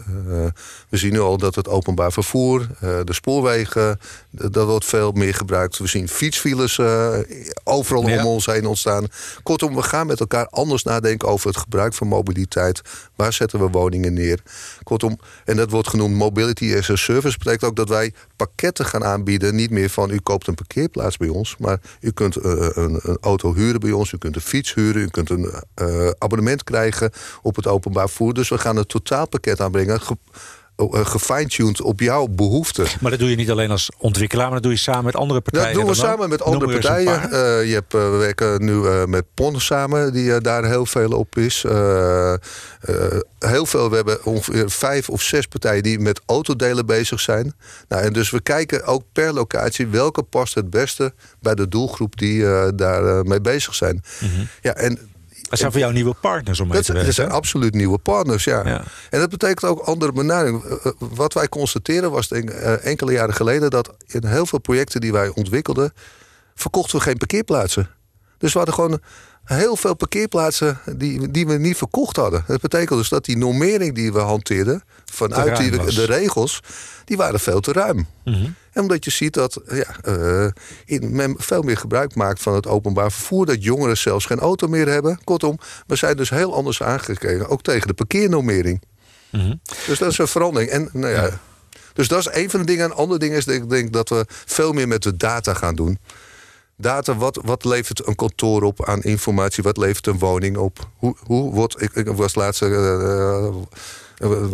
we 0.89 0.97
zien 0.97 1.11
nu 1.11 1.19
al 1.19 1.37
dat 1.37 1.55
het 1.55 1.67
openbaar 1.67 2.11
vervoer, 2.11 2.67
de 2.79 3.13
spoorwegen, 3.13 3.99
dat 4.29 4.65
wordt 4.65 4.85
veel 4.85 5.11
meer 5.11 5.33
gebruikt. 5.33 5.77
We 5.77 5.87
zien 5.87 6.07
fietsfiles 6.07 6.79
overal 7.63 8.03
om 8.03 8.25
ons 8.25 8.45
heen 8.45 8.65
ontstaan. 8.65 9.07
Kortom, 9.43 9.75
we 9.75 9.81
gaan 9.81 10.07
met 10.07 10.19
elkaar 10.19 10.47
anders 10.47 10.83
nadenken 10.83 11.27
over 11.27 11.47
het 11.47 11.57
gebruik 11.57 11.93
van 11.93 12.07
mobiliteit. 12.07 12.81
Waar 13.15 13.33
zetten 13.33 13.59
we 13.59 13.67
woningen 13.67 14.13
neer? 14.13 14.39
Kortom, 14.83 15.19
en 15.45 15.57
dat 15.57 15.71
wordt 15.71 15.87
genoemd 15.87 16.15
mobility 16.15 16.75
as 16.77 16.89
a 16.89 16.95
service. 16.95 17.37
betekent 17.37 17.63
ook 17.63 17.75
dat 17.75 17.89
wij 17.89 18.13
pakketten 18.35 18.85
gaan 18.85 19.03
aanbieden. 19.03 19.55
Niet 19.55 19.71
meer 19.71 19.89
van 19.89 20.11
u 20.11 20.19
koopt 20.19 20.47
een 20.47 20.55
parkeerplaats 20.55 21.17
bij 21.17 21.27
ons. 21.27 21.55
Maar 21.59 21.79
u 21.99 22.11
kunt 22.11 22.43
een, 22.43 22.79
een, 22.81 23.17
auto 23.21 23.53
huren 23.53 23.79
bij 23.79 23.91
ons. 23.91 24.11
U 24.11 24.17
kunt 24.17 24.35
een 24.35 24.41
fiets 24.41 24.73
huren. 24.73 25.01
U 25.01 25.07
kunt 25.07 25.29
een 25.29 25.51
uh, 25.81 26.09
abonnement 26.17 26.63
krijgen 26.63 27.11
op 27.41 27.55
het 27.55 27.67
openbaar 27.67 28.07
vervoer. 28.07 28.33
Dus 28.33 28.49
we 28.49 28.57
gaan 28.57 28.77
een 28.77 28.85
totaalpakket 28.85 29.61
aanbrengen 29.61 29.99
uh, 30.77 31.05
gefine-tuned 31.05 31.81
op 31.81 31.99
jouw 31.99 32.27
behoeften. 32.27 32.85
Maar 32.99 33.11
dat 33.11 33.19
doe 33.19 33.29
je 33.29 33.35
niet 33.35 33.51
alleen 33.51 33.71
als 33.71 33.91
ontwikkelaar, 33.97 34.45
maar 34.45 34.53
dat 34.53 34.63
doe 34.63 34.71
je 34.71 34.77
samen 34.77 35.03
met 35.03 35.15
andere 35.15 35.41
partijen. 35.41 35.73
Dat 35.73 35.81
doen 35.81 35.91
we 35.91 35.97
samen 35.97 36.29
met 36.29 36.41
andere 36.41 36.71
partijen. 36.71 37.21
Uh, 37.23 37.67
je 37.67 37.73
hebt, 37.73 37.93
we 37.93 38.17
werken 38.17 38.65
nu 38.65 39.07
met 39.07 39.25
PON 39.33 39.61
samen, 39.61 40.13
die 40.13 40.41
daar 40.41 40.65
heel 40.65 40.85
veel 40.85 41.11
op 41.11 41.37
is. 41.37 41.65
heel 43.39 43.65
veel, 43.65 43.89
we 43.89 43.95
hebben 43.95 44.25
ongeveer 44.25 44.69
vijf 44.69 45.09
of 45.09 45.21
zes 45.21 45.45
partijen 45.45 45.83
die 45.83 45.99
met 45.99 46.21
autodelen 46.25 46.85
bezig 46.85 47.19
zijn. 47.19 47.53
Nou, 47.87 48.03
en 48.03 48.13
dus 48.13 48.29
we 48.29 48.41
kijken 48.41 48.85
ook 48.85 49.03
per 49.13 49.33
locatie 49.33 49.87
welke 49.87 50.23
past 50.23 50.55
het 50.55 50.69
beste 50.69 51.13
bij 51.39 51.55
de 51.55 51.67
doelgroep 51.67 52.17
die 52.17 52.45
daar 52.75 53.25
mee 53.25 53.41
bezig 53.41 53.75
zijn. 53.75 54.03
Mm 54.19 54.47
Ja, 54.61 54.73
en 54.73 54.99
dat 55.49 55.59
zijn 55.59 55.71
voor 55.71 55.79
jou 55.79 55.93
nieuwe 55.93 56.15
partners 56.21 56.59
om 56.59 56.67
mee 56.67 56.81
te 56.81 56.85
werken? 56.85 57.05
Dat 57.05 57.15
zijn 57.15 57.31
absoluut 57.31 57.73
nieuwe 57.73 57.97
partners, 57.97 58.43
ja. 58.43 58.63
En 59.09 59.19
dat 59.19 59.29
betekent 59.29 59.63
ook 59.63 59.79
andere 59.79 60.11
benadering. 60.11 60.63
Eh, 60.63 60.71
eh, 60.71 60.91
wat 60.97 61.33
wij 61.33 61.49
constateren 61.49 62.11
was 62.11 62.27
denk, 62.27 62.49
uh, 62.49 62.85
enkele 62.85 63.11
jaren 63.11 63.33
geleden... 63.33 63.69
dat 63.69 63.95
in 64.05 64.25
heel 64.25 64.45
veel 64.45 64.59
projecten 64.59 65.01
die 65.01 65.11
wij 65.11 65.27
ontwikkelden... 65.27 65.93
verkochten 66.55 66.97
we 66.97 67.03
geen 67.03 67.17
parkeerplaatsen. 67.17 67.89
Dus 68.37 68.51
we 68.51 68.57
hadden 68.57 68.75
gewoon 68.75 68.99
heel 69.43 69.75
veel 69.75 69.93
parkeerplaatsen 69.93 70.79
die, 70.85 71.31
die 71.31 71.47
we 71.47 71.57
niet 71.57 71.77
verkocht 71.77 72.15
hadden. 72.15 72.43
Dat 72.47 72.61
betekent 72.61 72.99
dus 72.99 73.09
dat 73.09 73.25
die 73.25 73.37
normering 73.37 73.95
die 73.95 74.13
we 74.13 74.19
hanteerden... 74.19 74.83
vanuit 75.05 75.57
die, 75.57 75.71
de 75.71 76.05
regels, 76.05 76.59
die 77.05 77.17
waren 77.17 77.39
veel 77.39 77.59
te 77.59 77.71
ruim. 77.71 78.07
Mm 78.23 78.55
en 78.77 78.83
omdat 78.83 79.05
je 79.05 79.11
ziet 79.11 79.33
dat 79.33 79.61
ja, 79.69 79.95
uh, 80.07 81.01
men 81.11 81.35
veel 81.37 81.61
meer 81.61 81.77
gebruik 81.77 82.15
maakt 82.15 82.41
van 82.41 82.53
het 82.53 82.67
openbaar 82.67 83.11
vervoer. 83.11 83.45
Dat 83.45 83.63
jongeren 83.63 83.97
zelfs 83.97 84.25
geen 84.25 84.39
auto 84.39 84.67
meer 84.67 84.87
hebben. 84.87 85.19
Kortom, 85.23 85.59
we 85.87 85.95
zijn 85.95 86.17
dus 86.17 86.29
heel 86.29 86.53
anders 86.53 86.83
aangekeken. 86.83 87.49
Ook 87.49 87.61
tegen 87.61 87.87
de 87.87 87.93
parkeernormering. 87.93 88.81
Mhm. 89.31 89.55
Dus 89.87 89.99
dat 89.99 90.11
is 90.11 90.17
een 90.17 90.27
verandering. 90.27 90.71
En 90.71 90.89
nou 90.93 91.13
ja, 91.13 91.39
Dus 91.93 92.07
dat 92.07 92.19
is 92.19 92.29
een 92.31 92.49
van 92.49 92.59
de 92.59 92.65
dingen. 92.65 92.85
Een 92.85 92.93
ander 92.93 93.19
ding 93.19 93.33
is 93.33 93.45
dat 93.45 93.55
ik 93.55 93.69
denk 93.69 93.93
dat 93.93 94.09
we 94.09 94.25
veel 94.27 94.73
meer 94.73 94.87
met 94.87 95.03
de 95.03 95.17
data 95.17 95.53
gaan 95.53 95.75
doen. 95.75 95.99
Data, 96.75 97.15
wat, 97.15 97.39
wat 97.43 97.65
levert 97.65 98.07
een 98.07 98.15
kantoor 98.15 98.63
op 98.63 98.85
aan 98.85 99.01
informatie? 99.01 99.63
Wat 99.63 99.77
levert 99.77 100.07
een 100.07 100.19
woning 100.19 100.57
op? 100.57 100.89
Hoe, 100.97 101.15
hoe 101.23 101.53
wordt. 101.53 101.81
Ik, 101.81 101.93
ik 101.93 102.07
was 102.07 102.35
laatst. 102.35 102.61
Uh, 102.61 103.55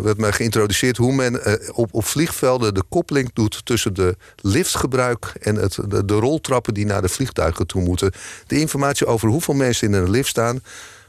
werd 0.01 0.17
mij 0.17 0.32
geïntroduceerd 0.32 0.98
hoe 0.98 1.13
men 1.13 1.43
eh, 1.43 1.70
op, 1.74 1.93
op 1.93 2.05
vliegvelden 2.05 2.74
de 2.74 2.84
koppeling 2.89 3.29
doet 3.34 3.65
tussen 3.65 3.93
de 3.93 4.15
liftgebruik 4.41 5.34
en 5.41 5.55
het, 5.55 5.77
de, 5.88 6.05
de 6.05 6.13
roltrappen 6.13 6.74
die 6.74 6.86
naar 6.86 7.01
de 7.01 7.10
vliegtuigen 7.10 7.67
toe 7.67 7.82
moeten. 7.82 8.12
De 8.48 8.60
informatie 8.60 9.05
over 9.05 9.29
hoeveel 9.29 9.53
mensen 9.53 9.88
in 9.88 9.93
een 9.93 10.10
lift 10.10 10.29
staan. 10.29 10.62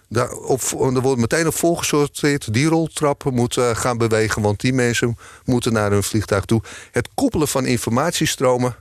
Daar, 0.08 0.32
op, 0.32 0.60
er 0.60 1.00
wordt 1.00 1.20
meteen 1.20 1.46
op 1.46 1.54
volgesorteerd. 1.54 2.52
Die 2.52 2.66
roltrappen 2.66 3.34
moeten 3.34 3.76
gaan 3.76 3.98
bewegen, 3.98 4.42
want 4.42 4.60
die 4.60 4.72
mensen 4.72 5.16
moeten 5.44 5.72
naar 5.72 5.90
hun 5.90 6.02
vliegtuig 6.02 6.44
toe. 6.44 6.62
Het 6.90 7.08
koppelen 7.14 7.48
van 7.48 7.66
informatiestromen, 7.66 8.76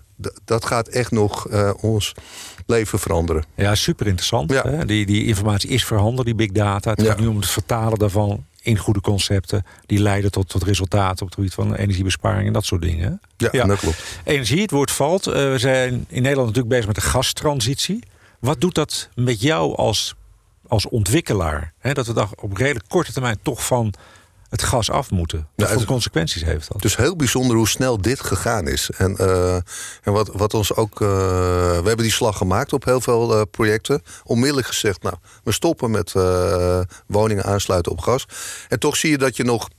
dat 0.45 0.65
gaat 0.65 0.87
echt 0.87 1.11
nog 1.11 1.51
uh, 1.51 1.71
ons 1.81 2.13
leven 2.65 2.99
veranderen. 2.99 3.43
Ja, 3.55 3.75
super 3.75 4.07
interessant. 4.07 4.51
Ja. 4.51 4.85
Die, 4.85 5.05
die 5.05 5.25
informatie 5.25 5.69
is 5.69 5.85
voorhanden, 5.85 6.25
die 6.25 6.35
big 6.35 6.51
data. 6.51 6.89
Het 6.89 7.03
gaat 7.03 7.19
nu 7.19 7.27
om 7.27 7.35
het 7.35 7.49
vertalen 7.49 7.99
daarvan 7.99 8.45
in 8.63 8.77
goede 8.77 9.01
concepten. 9.01 9.65
Die 9.85 9.99
leiden 9.99 10.31
tot, 10.31 10.49
tot 10.49 10.63
resultaten 10.63 11.21
op 11.21 11.27
het 11.27 11.35
gebied 11.35 11.53
van 11.53 11.75
energiebesparing 11.75 12.47
en 12.47 12.53
dat 12.53 12.65
soort 12.65 12.81
dingen. 12.81 13.21
Ja, 13.37 13.65
dat 13.65 13.79
klopt. 13.79 14.03
Energie, 14.23 14.61
het 14.61 14.71
woord 14.71 14.91
valt. 14.91 15.27
Uh, 15.27 15.33
we 15.33 15.57
zijn 15.57 15.93
in 15.93 16.21
Nederland 16.21 16.47
natuurlijk 16.47 16.67
bezig 16.67 16.85
met 16.85 16.95
de 16.95 17.01
gastransitie. 17.01 18.03
Wat 18.39 18.61
doet 18.61 18.75
dat 18.75 19.09
met 19.15 19.41
jou 19.41 19.75
als, 19.75 20.15
als 20.67 20.89
ontwikkelaar? 20.89 21.73
dat 21.81 22.07
we 22.07 22.13
daar 22.13 22.29
op 22.35 22.57
redelijk 22.57 22.85
korte 22.87 23.13
termijn 23.13 23.37
toch 23.41 23.65
van 23.65 23.93
het 24.53 24.63
gas 24.63 24.91
af 24.91 25.11
moeten. 25.11 25.47
Wat 25.55 25.71
voor 25.71 25.85
consequenties 25.85 26.43
heeft 26.43 26.71
dat? 26.71 26.81
Dus 26.81 26.95
heel 26.95 27.15
bijzonder 27.15 27.55
hoe 27.55 27.67
snel 27.67 28.01
dit 28.01 28.19
gegaan 28.19 28.67
is. 28.67 28.89
En, 28.97 29.17
uh, 29.19 29.55
en 29.55 30.11
wat, 30.11 30.29
wat 30.33 30.53
ons 30.53 30.75
ook. 30.75 31.01
Uh, 31.01 31.07
we 31.07 31.83
hebben 31.85 31.97
die 31.97 32.11
slag 32.11 32.37
gemaakt 32.37 32.73
op 32.73 32.85
heel 32.85 33.01
veel 33.01 33.35
uh, 33.35 33.41
projecten. 33.51 34.01
Onmiddellijk 34.23 34.67
gezegd, 34.67 35.03
nou, 35.03 35.15
we 35.43 35.51
stoppen 35.51 35.91
met 35.91 36.13
woningen 37.07 37.43
aansluiten 37.43 37.91
op 37.91 37.99
gas. 37.99 38.25
En 38.69 38.79
toch 38.79 38.95
zie 38.95 39.09
je 39.09 39.17
dat 39.17 39.37
je 39.37 39.43
nog 39.43 39.69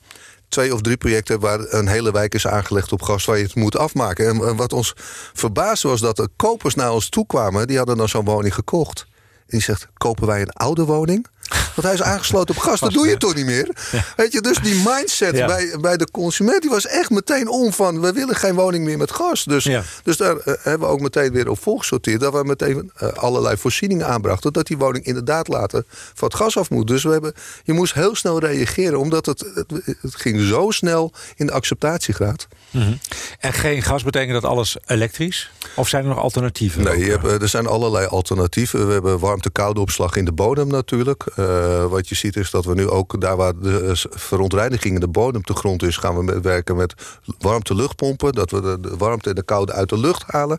twee 0.49 0.75
of 0.75 0.81
drie 0.81 0.97
projecten 0.97 1.41
waar 1.41 1.61
een 1.61 1.89
hele 1.89 2.13
wijk 2.13 2.35
is 2.35 2.47
aangelegd 2.47 2.93
op 2.93 3.03
gas, 3.03 3.25
waar 3.25 3.37
je 3.37 3.45
het 3.45 3.55
moet 3.55 3.77
afmaken. 3.77 4.27
En 4.27 4.57
wat 4.57 4.73
ons 4.73 4.93
verbaasde 5.33 5.89
was 5.89 6.01
dat 6.01 6.17
de 6.17 6.29
kopers 6.37 6.75
naar 6.75 6.93
ons 6.93 7.09
toe 7.09 7.27
kwamen, 7.27 7.67
die 7.67 7.77
hadden 7.77 7.97
dan 7.97 8.09
zo'n 8.09 8.25
woning 8.25 8.55
gekocht. 8.55 9.07
En 9.39 9.45
die 9.47 9.63
zegt: 9.63 9.89
kopen 9.95 10.27
wij 10.27 10.41
een 10.41 10.53
oude 10.53 10.85
woning? 10.85 11.27
Want 11.75 11.87
hij 11.87 11.93
is 11.93 12.03
aangesloten 12.03 12.55
op 12.55 12.61
gas. 12.61 12.81
Dat 12.81 12.93
doe 12.93 13.09
je 13.09 13.17
toch 13.17 13.35
niet 13.35 13.45
meer? 13.45 13.69
Weet 14.17 14.33
je, 14.33 14.41
dus 14.41 14.59
die 14.59 14.83
mindset 14.85 15.47
bij, 15.47 15.77
bij 15.81 15.97
de 15.97 16.11
consument 16.11 16.61
die 16.61 16.71
was 16.71 16.87
echt 16.87 17.11
meteen 17.11 17.49
om 17.49 17.73
van... 17.73 18.01
we 18.01 18.13
willen 18.13 18.37
geen 18.37 18.55
woning 18.55 18.85
meer 18.85 18.99
met 18.99 19.11
gas. 19.11 19.45
Dus, 19.45 19.69
dus 20.03 20.17
daar 20.17 20.37
uh, 20.37 20.55
hebben 20.61 20.89
we 20.89 20.95
ook 20.95 21.01
meteen 21.01 21.33
weer 21.33 21.51
op 21.51 21.63
volgesorteerd... 21.63 22.21
dat 22.21 22.33
we 22.33 22.45
meteen 22.45 22.91
uh, 23.03 23.09
allerlei 23.09 23.57
voorzieningen 23.57 24.07
aanbrachten... 24.07 24.53
dat 24.53 24.67
die 24.67 24.79
woning 24.79 25.05
inderdaad 25.05 25.49
later 25.49 25.85
van 25.89 26.29
het 26.29 26.37
gas 26.37 26.59
af 26.59 26.71
moet. 26.71 26.87
Dus 26.87 27.03
we 27.03 27.11
hebben, 27.11 27.33
je 27.65 27.73
moest 27.73 27.95
heel 27.95 28.17
snel 28.17 28.39
reageren... 28.39 28.99
omdat 28.99 29.27
het, 29.27 29.45
het, 29.55 29.97
het 30.01 30.15
ging 30.15 30.41
zo 30.41 30.71
snel 30.71 31.13
in 31.37 31.47
de 31.47 31.53
acceptatiegraad. 31.53 32.47
Mm 32.71 32.83
-hmm. 32.83 32.99
En 33.39 33.53
geen 33.53 33.83
gas 33.83 34.03
betekent 34.03 34.43
dat 34.43 34.51
alles 34.51 34.77
elektrisch? 34.87 35.51
Of 35.77 35.89
zijn 35.89 36.03
er 36.03 36.09
nog 36.09 36.19
alternatieven? 36.19 36.83
Nee, 36.83 37.05
je 37.05 37.11
hebt, 37.11 37.43
er 37.43 37.49
zijn 37.49 37.67
allerlei 37.67 38.07
alternatieven. 38.07 38.87
We 38.87 38.93
hebben 38.93 39.19
warmte-koude 39.19 39.81
opslag 39.81 40.17
in 40.17 40.25
de 40.25 40.33
bodem 40.33 40.69
natuurlijk... 40.69 41.25
Uh, 41.37 41.64
wat 41.89 42.09
je 42.09 42.15
ziet 42.15 42.37
is 42.37 42.51
dat 42.51 42.65
we 42.65 42.75
nu 42.75 42.89
ook 42.89 43.21
daar 43.21 43.37
waar 43.37 43.59
de 43.59 44.07
verontreiniging 44.11 44.95
in 44.95 45.01
de 45.01 45.09
bodem 45.09 45.43
te 45.43 45.55
grond 45.55 45.83
is, 45.83 45.97
gaan 45.97 46.27
we 46.27 46.41
werken 46.41 46.77
met 46.77 46.95
warmte-luchtpompen. 47.39 48.33
Dat 48.33 48.51
we 48.51 48.61
de, 48.81 48.97
warmte 48.99 49.29
en 49.29 49.35
de 49.35 49.45
koude 49.45 49.73
uit 49.73 49.89
de 49.89 49.99
lucht 49.99 50.23
halen. 50.27 50.59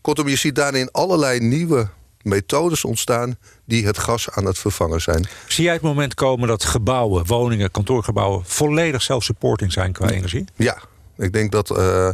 Kortom, 0.00 0.28
je 0.28 0.36
ziet 0.36 0.54
daarin 0.54 0.90
allerlei 0.90 1.40
nieuwe 1.40 1.88
methodes 2.22 2.84
ontstaan 2.84 3.36
die 3.64 3.86
het 3.86 3.98
gas 3.98 4.30
aan 4.30 4.44
het 4.44 4.58
vervangen 4.58 5.00
zijn. 5.00 5.26
Zie 5.46 5.64
jij 5.64 5.72
het 5.72 5.82
moment 5.82 6.14
komen 6.14 6.48
dat 6.48 6.64
gebouwen, 6.64 7.26
woningen, 7.26 7.70
kantoorgebouwen 7.70 8.42
volledig 8.44 9.02
zelfsupporting 9.02 9.72
zijn 9.72 9.92
qua 9.92 10.10
energie? 10.10 10.44
Ja, 10.56 10.78
ik 11.16 11.32
denk 11.32 11.52
dat. 11.52 11.70
Uh, 11.70 12.08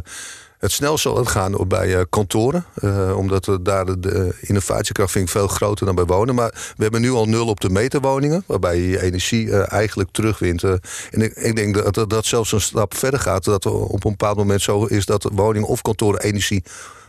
het 0.59 0.71
snel 0.71 0.97
zal 0.97 1.17
het 1.17 1.27
gaan 1.27 1.67
bij 1.67 1.87
uh, 1.87 2.01
kantoren. 2.09 2.65
Uh, 2.83 3.17
omdat 3.17 3.45
we 3.45 3.61
daar 3.61 3.99
de, 3.99 4.35
innovatiekracht 4.41 5.11
vind 5.11 5.25
ik 5.25 5.31
veel 5.31 5.47
groter 5.47 5.85
dan 5.85 5.95
bij 5.95 6.05
wonen. 6.05 6.35
Maar 6.35 6.73
we 6.75 6.83
hebben 6.83 7.01
nu 7.01 7.11
al 7.11 7.25
nul 7.25 7.47
op 7.47 7.59
de 7.59 7.69
meter 7.69 8.01
woningen. 8.01 8.43
Waarbij 8.45 8.79
je 8.79 9.01
energie 9.01 9.45
uh, 9.45 9.71
eigenlijk 9.71 10.09
terugwint. 10.11 10.63
en 10.63 10.81
ik, 11.11 11.35
ik, 11.35 11.55
denk 11.55 11.93
dat 11.93 12.09
dat 12.09 12.25
zelfs 12.25 12.51
een 12.51 12.61
stap 12.61 12.95
verder 12.95 13.19
gaat. 13.19 13.43
Dat 13.43 13.65
er 13.65 13.73
op 13.73 14.03
een 14.03 14.11
bepaald 14.11 14.37
moment 14.37 14.61
zo 14.61 14.85
is 14.85 15.05
dat 15.05 15.29
woningen 15.33 15.67
of 15.67 15.81
kantoren 15.81 16.21
energie 16.21 16.63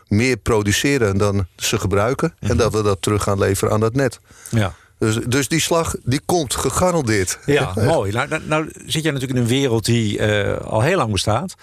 meer 0.07 0.37
produceren 0.37 1.19
dan 1.19 1.47
ze 1.57 1.79
gebruiken. 1.79 2.35
En 2.39 2.49
mhm. 2.49 2.57
dat 2.57 2.73
we 2.73 2.83
dat 2.83 3.03
terug 3.03 3.23
gaan 3.23 3.39
leveren 3.39 3.75
aan 3.75 3.81
dat 3.81 3.95
net. 3.95 4.21
Ja. 4.51 4.75
Dus, 4.99 5.19
dus 5.27 5.49
die 5.49 5.61
slag 5.61 5.95
die 6.05 6.21
komt 6.27 6.55
gegarandeerd. 6.55 7.39
Ja, 7.47 7.73
mooi. 7.75 8.13
Nou, 8.13 8.29
nou, 8.29 8.43
nou, 8.47 8.71
zit 8.87 9.03
jij 9.03 9.13
natuurlijk 9.13 9.39
in 9.39 9.45
een 9.45 9.51
wereld 9.51 9.85
die 9.85 10.23
al 10.63 10.81
heel 10.81 10.97
lang 10.97 11.13
bestaat. 11.13 11.55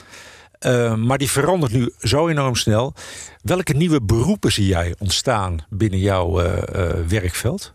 Uh, 0.60 0.96
maar 0.96 1.18
die 1.18 1.32
verandert 1.32 1.72
nu 1.72 1.94
zo 2.00 2.28
enorm 2.28 2.56
snel. 2.56 2.94
Welke 3.42 3.74
nieuwe 3.74 4.02
beroepen 4.02 4.52
zie 4.52 4.68
jij 4.68 4.96
ontstaan 5.00 5.66
binnen 5.70 6.00
jouw 6.00 6.42
uh, 6.42 6.54
uh, 6.76 7.08
werkveld? 7.08 7.74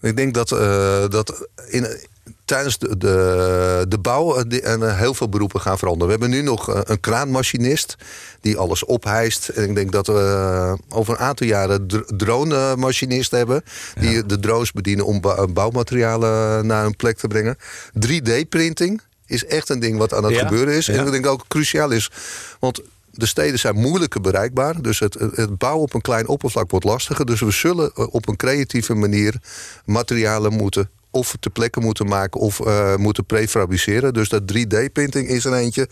ik 0.00 0.16
denk 0.16 0.34
dat, 0.34 0.48
dat 1.10 1.48
in, 1.68 1.86
tijdens 2.44 2.78
de, 2.78 2.96
de, 2.96 3.84
de 3.88 3.98
bouw 3.98 4.36
en 4.44 4.96
heel 4.96 5.14
veel 5.14 5.28
beroepen 5.28 5.60
gaan 5.60 5.78
veranderen. 5.78 6.06
We 6.06 6.20
hebben 6.20 6.38
nu 6.38 6.44
nog 6.44 6.88
een 6.88 7.00
kraanmachinist 7.00 7.96
die 8.40 8.58
alles 8.58 8.84
ophijst. 8.84 9.48
En 9.48 9.68
ik 9.68 9.74
denk 9.74 9.92
dat 9.92 10.06
we 10.06 10.78
over 10.88 11.14
een 11.14 11.20
aantal 11.20 11.46
jaren 11.46 11.86
drone-machinisten 12.16 13.38
hebben... 13.38 13.62
die 14.00 14.26
de 14.26 14.40
drones 14.40 14.72
bedienen 14.72 15.06
om 15.06 15.20
bouwmaterialen 15.52 16.66
naar 16.66 16.86
een 16.86 16.96
plek 16.96 17.16
te 17.18 17.26
brengen. 17.26 17.56
3D-printing 18.06 19.00
is 19.28 19.44
echt 19.44 19.68
een 19.68 19.80
ding 19.80 19.98
wat 19.98 20.14
aan 20.14 20.24
het 20.24 20.36
gebeuren 20.36 20.74
is. 20.74 20.88
En 20.88 21.06
ik 21.06 21.12
denk 21.12 21.26
ook 21.26 21.44
cruciaal 21.48 21.90
is. 21.90 22.10
Want 22.58 22.80
de 23.10 23.26
steden 23.26 23.58
zijn 23.58 23.76
moeilijker 23.76 24.20
bereikbaar. 24.20 24.82
Dus 24.82 24.98
het, 24.98 25.14
het 25.14 25.58
bouwen 25.58 25.82
op 25.82 25.94
een 25.94 26.00
klein 26.00 26.28
oppervlak 26.28 26.70
wordt 26.70 26.86
lastiger. 26.86 27.26
Dus 27.26 27.40
we 27.40 27.50
zullen 27.50 27.90
eh, 27.94 28.06
op 28.10 28.28
een 28.28 28.36
creatieve 28.36 28.94
manier 28.94 29.34
materialen 29.84 30.52
moeten 30.52 30.90
of 31.10 31.36
ter 31.40 31.50
plekke 31.50 31.80
moeten 31.80 32.06
maken 32.06 32.40
of 32.40 32.58
uh, 32.60 32.96
moeten 32.96 33.24
prefabriceren. 33.24 34.14
Dus 34.14 34.28
dat 34.28 34.42
3D-printing 34.42 35.28
is 35.28 35.44
er 35.44 35.52
eentje. 35.52 35.88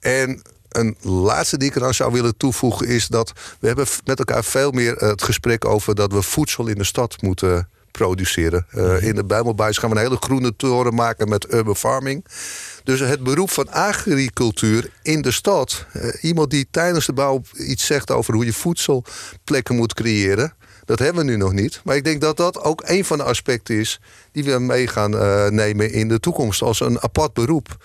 En 0.00 0.42
een 0.68 0.96
laatste 1.00 1.58
die 1.58 1.68
ik 1.68 1.76
eraan 1.76 1.94
zou 1.94 2.12
willen 2.12 2.36
toevoegen 2.36 2.86
is 2.86 3.06
dat 3.06 3.32
we 3.60 3.66
hebben 3.66 3.86
met 4.04 4.18
elkaar 4.18 4.44
veel 4.44 4.70
meer 4.70 4.94
het 4.94 5.22
gesprek 5.22 5.64
over 5.64 5.94
dat 5.94 6.12
we 6.12 6.22
voedsel 6.22 6.66
in 6.66 6.74
de 6.74 6.84
stad 6.84 7.22
moeten 7.22 7.68
produceren. 7.96 8.66
Uh, 8.74 9.02
in 9.02 9.14
de 9.14 9.24
Bijbelbuis 9.24 9.78
gaan 9.78 9.90
we 9.90 9.96
een 9.96 10.02
hele 10.02 10.16
groene 10.20 10.56
toren 10.56 10.94
maken 10.94 11.28
met 11.28 11.52
urban 11.52 11.76
farming. 11.76 12.24
Dus 12.84 13.00
het 13.00 13.22
beroep 13.22 13.50
van 13.50 13.70
agricultuur 13.70 14.90
in 15.02 15.22
de 15.22 15.30
stad. 15.30 15.86
Uh, 15.96 16.12
iemand 16.20 16.50
die 16.50 16.66
tijdens 16.70 17.06
de 17.06 17.12
bouw 17.12 17.42
iets 17.52 17.86
zegt 17.86 18.10
over 18.10 18.34
hoe 18.34 18.44
je 18.44 18.52
voedselplekken 18.52 19.76
moet 19.76 19.94
creëren. 19.94 20.54
Dat 20.84 20.98
hebben 20.98 21.24
we 21.24 21.30
nu 21.30 21.36
nog 21.36 21.52
niet. 21.52 21.80
Maar 21.84 21.96
ik 21.96 22.04
denk 22.04 22.20
dat 22.20 22.36
dat 22.36 22.62
ook 22.62 22.82
een 22.84 23.04
van 23.04 23.18
de 23.18 23.24
aspecten 23.24 23.74
is 23.74 24.00
die 24.32 24.44
we 24.44 24.58
mee 24.58 24.86
gaan 24.86 25.14
uh, 25.14 25.48
nemen 25.48 25.92
in 25.92 26.08
de 26.08 26.20
toekomst 26.20 26.62
als 26.62 26.80
een 26.80 27.00
apart 27.00 27.32
beroep. 27.32 27.76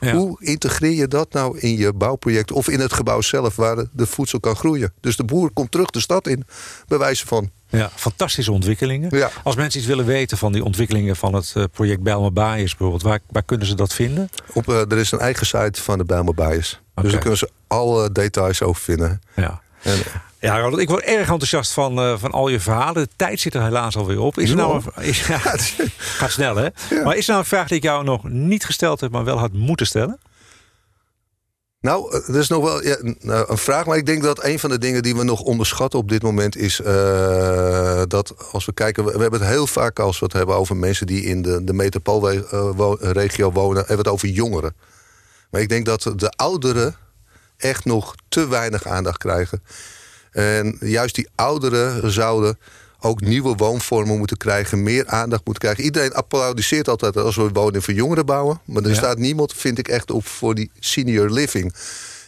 Ja. 0.00 0.14
Hoe 0.14 0.36
integreer 0.40 0.94
je 0.94 1.08
dat 1.08 1.32
nou 1.32 1.58
in 1.58 1.76
je 1.76 1.92
bouwproject 1.92 2.52
of 2.52 2.68
in 2.68 2.80
het 2.80 2.92
gebouw 2.92 3.20
zelf 3.20 3.56
waar 3.56 3.84
de 3.92 4.06
voedsel 4.06 4.40
kan 4.40 4.56
groeien? 4.56 4.92
Dus 5.00 5.16
de 5.16 5.24
boer 5.24 5.50
komt 5.50 5.70
terug 5.70 5.90
de 5.90 6.00
stad 6.00 6.26
in, 6.26 6.44
bij 6.86 6.98
wijze 6.98 7.26
van. 7.26 7.50
Ja, 7.70 7.90
fantastische 7.94 8.52
ontwikkelingen. 8.52 9.16
Ja. 9.18 9.30
Als 9.42 9.56
mensen 9.56 9.80
iets 9.80 9.88
willen 9.88 10.04
weten 10.04 10.38
van 10.38 10.52
die 10.52 10.64
ontwikkelingen 10.64 11.16
van 11.16 11.34
het 11.34 11.54
uh, 11.56 11.64
project 11.72 12.02
Bijlmer 12.02 12.32
Baaiers 12.32 12.70
bijvoorbeeld, 12.70 13.02
waar, 13.02 13.18
waar 13.30 13.42
kunnen 13.42 13.66
ze 13.66 13.74
dat 13.74 13.94
vinden? 13.94 14.30
Op, 14.52 14.68
uh, 14.68 14.80
er 14.80 14.98
is 14.98 15.12
een 15.12 15.18
eigen 15.18 15.46
site 15.46 15.82
van 15.82 15.98
de 15.98 16.04
Bijlmer. 16.04 16.30
Okay. 16.30 16.60
Dus 16.94 17.12
daar 17.12 17.20
kunnen 17.20 17.38
ze 17.38 17.50
alle 17.66 18.12
details 18.12 18.62
over 18.62 18.82
vinden. 18.82 19.20
Ja. 19.34 19.60
En, 19.82 19.98
ja, 20.40 20.60
Ronald, 20.60 20.80
ik 20.80 20.88
word 20.88 21.04
erg 21.04 21.28
enthousiast 21.28 21.72
van, 21.72 21.98
uh, 21.98 22.18
van 22.18 22.30
al 22.30 22.48
je 22.48 22.60
verhalen. 22.60 23.02
De 23.02 23.08
tijd 23.16 23.40
zit 23.40 23.54
er 23.54 23.62
helaas 23.62 23.96
alweer 23.96 24.20
op. 24.20 24.38
Is 24.38 24.50
er 24.50 24.56
nou 24.56 24.82
een, 24.94 25.04
is, 25.04 25.26
ja, 25.26 25.38
gaat 26.18 26.30
snel, 26.30 26.56
hè? 26.56 26.68
Ja. 26.90 27.02
Maar 27.04 27.16
is 27.16 27.24
er 27.24 27.28
nou 27.28 27.38
een 27.38 27.48
vraag 27.48 27.68
die 27.68 27.76
ik 27.76 27.82
jou 27.82 28.04
nog 28.04 28.28
niet 28.28 28.64
gesteld 28.64 29.00
heb, 29.00 29.10
maar 29.10 29.24
wel 29.24 29.38
had 29.38 29.52
moeten 29.52 29.86
stellen? 29.86 30.18
Nou, 31.80 32.22
er 32.26 32.36
is 32.36 32.48
nog 32.48 32.64
wel 32.64 32.82
ja, 32.82 32.96
een 33.48 33.58
vraag, 33.58 33.86
maar 33.86 33.96
ik 33.96 34.06
denk 34.06 34.22
dat 34.22 34.44
een 34.44 34.58
van 34.58 34.70
de 34.70 34.78
dingen 34.78 35.02
die 35.02 35.16
we 35.16 35.22
nog 35.22 35.40
onderschatten 35.40 35.98
op 35.98 36.08
dit 36.08 36.22
moment 36.22 36.56
is 36.56 36.80
uh, 36.80 38.02
dat 38.06 38.52
als 38.52 38.66
we 38.66 38.72
kijken, 38.72 39.04
we, 39.04 39.12
we, 39.12 39.20
hebben 39.20 39.40
het 39.40 39.48
heel 39.48 39.66
vaak 39.66 39.98
als 39.98 40.18
we 40.18 40.24
het 40.24 40.34
hebben 40.34 40.56
over 40.56 40.76
mensen 40.76 41.06
die 41.06 41.22
in 41.22 41.42
de, 41.42 41.64
de 41.64 41.72
metropoolregio 41.72 43.52
wonen, 43.52 43.76
hebben 43.76 43.96
we 43.96 44.02
het 44.02 44.08
over 44.08 44.28
jongeren. 44.28 44.76
Maar 45.50 45.60
ik 45.60 45.68
denk 45.68 45.86
dat 45.86 46.12
de 46.16 46.30
ouderen 46.30 46.96
echt 47.56 47.84
nog 47.84 48.14
te 48.28 48.48
weinig 48.48 48.86
aandacht 48.86 49.18
krijgen. 49.18 49.62
En 50.30 50.76
juist 50.80 51.14
die 51.14 51.28
ouderen 51.34 52.10
zouden 52.10 52.58
ook 53.00 53.20
nieuwe 53.20 53.54
woonvormen 53.54 54.18
moeten 54.18 54.36
krijgen, 54.36 54.82
meer 54.82 55.06
aandacht 55.06 55.44
moeten 55.44 55.62
krijgen. 55.62 55.84
Iedereen 55.84 56.14
applaudisseert 56.14 56.88
altijd 56.88 57.16
als 57.16 57.36
we 57.36 57.48
wonen 57.52 57.82
voor 57.82 57.94
jongeren 57.94 58.26
bouwen. 58.26 58.60
Maar 58.64 58.82
er 58.82 58.88
ja. 58.88 58.94
staat 58.94 59.18
niemand, 59.18 59.52
vind 59.52 59.78
ik, 59.78 59.88
echt 59.88 60.10
op 60.10 60.26
voor 60.26 60.54
die 60.54 60.70
senior 60.78 61.30
living. 61.30 61.74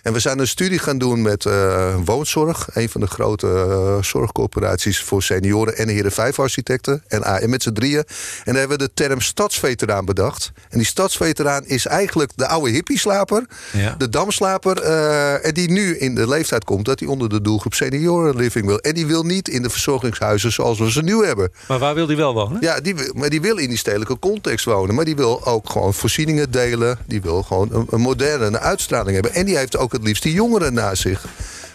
En 0.02 0.12
we 0.12 0.18
zijn 0.18 0.38
een 0.38 0.48
studie 0.48 0.78
gaan 0.78 0.98
doen 0.98 1.22
met 1.22 1.44
uh, 1.44 1.94
woonzorg. 2.04 2.68
Een 2.72 2.88
van 2.88 3.00
de 3.00 3.06
grote 3.06 3.46
uh, 3.46 4.02
zorgcorporaties 4.02 5.02
voor 5.02 5.22
senioren 5.22 5.76
en 5.76 5.88
heren 5.88 6.12
vijf 6.12 6.38
architecten. 6.38 7.02
En 7.08 7.22
AM 7.22 7.50
met 7.50 7.62
z'n 7.62 7.72
drieën. 7.72 8.04
En 8.44 8.52
daar 8.52 8.54
hebben 8.54 8.78
we 8.78 8.84
de 8.84 8.90
term 8.94 9.20
stadsveteraan 9.20 10.04
bedacht. 10.04 10.52
En 10.68 10.78
die 10.78 10.86
stadsveteraan 10.86 11.66
is 11.66 11.86
eigenlijk 11.86 12.32
de 12.34 12.46
oude 12.46 12.70
hippieslaper. 12.70 13.46
Ja. 13.72 13.94
De 13.98 14.08
damslaper. 14.08 14.84
Uh, 14.84 15.46
en 15.46 15.54
die 15.54 15.70
nu 15.70 15.98
in 15.98 16.14
de 16.14 16.28
leeftijd 16.28 16.64
komt 16.64 16.84
dat 16.84 17.00
hij 17.00 17.08
onder 17.08 17.28
de 17.28 17.40
doelgroep 17.40 17.74
seniorenliving 17.74 18.66
wil. 18.66 18.78
En 18.78 18.94
die 18.94 19.06
wil 19.06 19.22
niet 19.22 19.48
in 19.48 19.62
de 19.62 19.70
verzorgingshuizen 19.70 20.52
zoals 20.52 20.78
we 20.78 20.90
ze 20.90 21.02
nu 21.02 21.24
hebben. 21.24 21.52
Maar 21.68 21.78
waar 21.78 21.94
wil 21.94 22.06
die 22.06 22.16
wel 22.16 22.34
wonen? 22.34 22.58
Ja, 22.60 22.80
die, 22.80 22.94
maar 23.14 23.30
die 23.30 23.40
wil 23.40 23.56
in 23.56 23.68
die 23.68 23.78
stedelijke 23.78 24.18
context 24.18 24.64
wonen. 24.64 24.94
Maar 24.94 25.04
die 25.04 25.16
wil 25.16 25.46
ook 25.46 25.70
gewoon 25.70 25.94
voorzieningen 25.94 26.50
delen. 26.50 26.98
Die 27.06 27.22
wil 27.22 27.42
gewoon 27.42 27.68
een, 27.72 27.86
een 27.90 28.00
moderne 28.00 28.46
een 28.46 28.58
uitstraling 28.58 29.12
hebben. 29.12 29.34
En 29.34 29.46
die 29.46 29.56
heeft 29.56 29.76
ook 29.76 29.89
het 29.92 30.02
liefst 30.02 30.22
die 30.22 30.32
jongeren 30.32 30.74
naast 30.74 31.02
zich. 31.02 31.26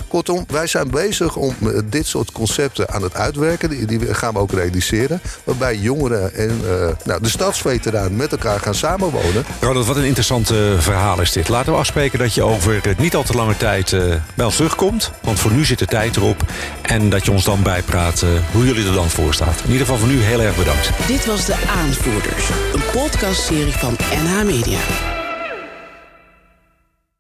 Kortom, 0.08 0.46
wij 0.48 0.68
zijn 0.68 0.90
bezig 0.90 1.36
om 1.36 1.56
dit 1.86 2.06
soort 2.06 2.32
concepten 2.32 2.90
aan 2.90 3.04
het 3.04 3.14
uitwerken. 3.14 3.70
Die, 3.70 3.86
die 3.86 4.14
gaan 4.14 4.34
we 4.34 4.40
ook 4.40 4.52
realiseren. 4.52 5.22
Waarbij 5.44 5.76
jongeren 5.76 6.34
en 6.34 6.62
uh, 6.64 6.88
nou, 7.04 7.22
de 7.22 7.30
stadsveteraan 7.30 8.16
met 8.16 8.32
elkaar 8.32 8.60
gaan 8.60 8.76
samenwonen. 8.76 9.46
Ronald, 9.60 9.86
wat 9.86 9.96
een 9.96 10.04
interessant 10.04 10.52
uh, 10.52 10.80
verhaal 10.80 11.22
is 11.22 11.32
dit. 11.32 11.50
Laten 11.50 11.72
we 11.72 11.78
afspreken 11.78 12.20
dat 12.20 12.34
je 12.34 12.44
over 12.44 12.82
niet 12.98 13.16
al 13.16 13.24
te 13.24 13.34
lange 13.34 13.58
tijd 13.58 13.92
uh, 13.92 14.16
bij 14.34 14.46
ons 14.46 14.56
terugkomt. 14.56 15.12
Want 15.22 15.40
voor 15.40 15.52
nu 15.52 15.66
zit 15.66 15.80
de 15.80 15.86
tijd 15.86 16.16
erop. 16.16 16.44
En 16.82 17.10
dat 17.10 17.26
je 17.26 17.32
ons 17.32 17.44
dan 17.44 17.64
bijpraat 17.64 18.24
hoe 18.52 18.66
jullie 18.66 18.88
er 18.88 18.94
dan 18.94 19.10
voor 19.10 19.34
staat. 19.34 19.62
In 19.64 19.72
ieder 19.72 19.86
geval 19.86 19.98
voor 19.98 20.10
nu 20.10 20.22
heel 20.22 20.42
erg 20.42 20.58
bedankt. 20.58 20.90
Dit 21.08 21.26
was 21.26 21.46
De 21.46 21.56
Aanvoerders. 21.68 22.50
Een 22.74 22.84
podcastserie 22.92 23.74
van 23.74 23.98
NH 24.24 24.44
Media. 24.44 25.15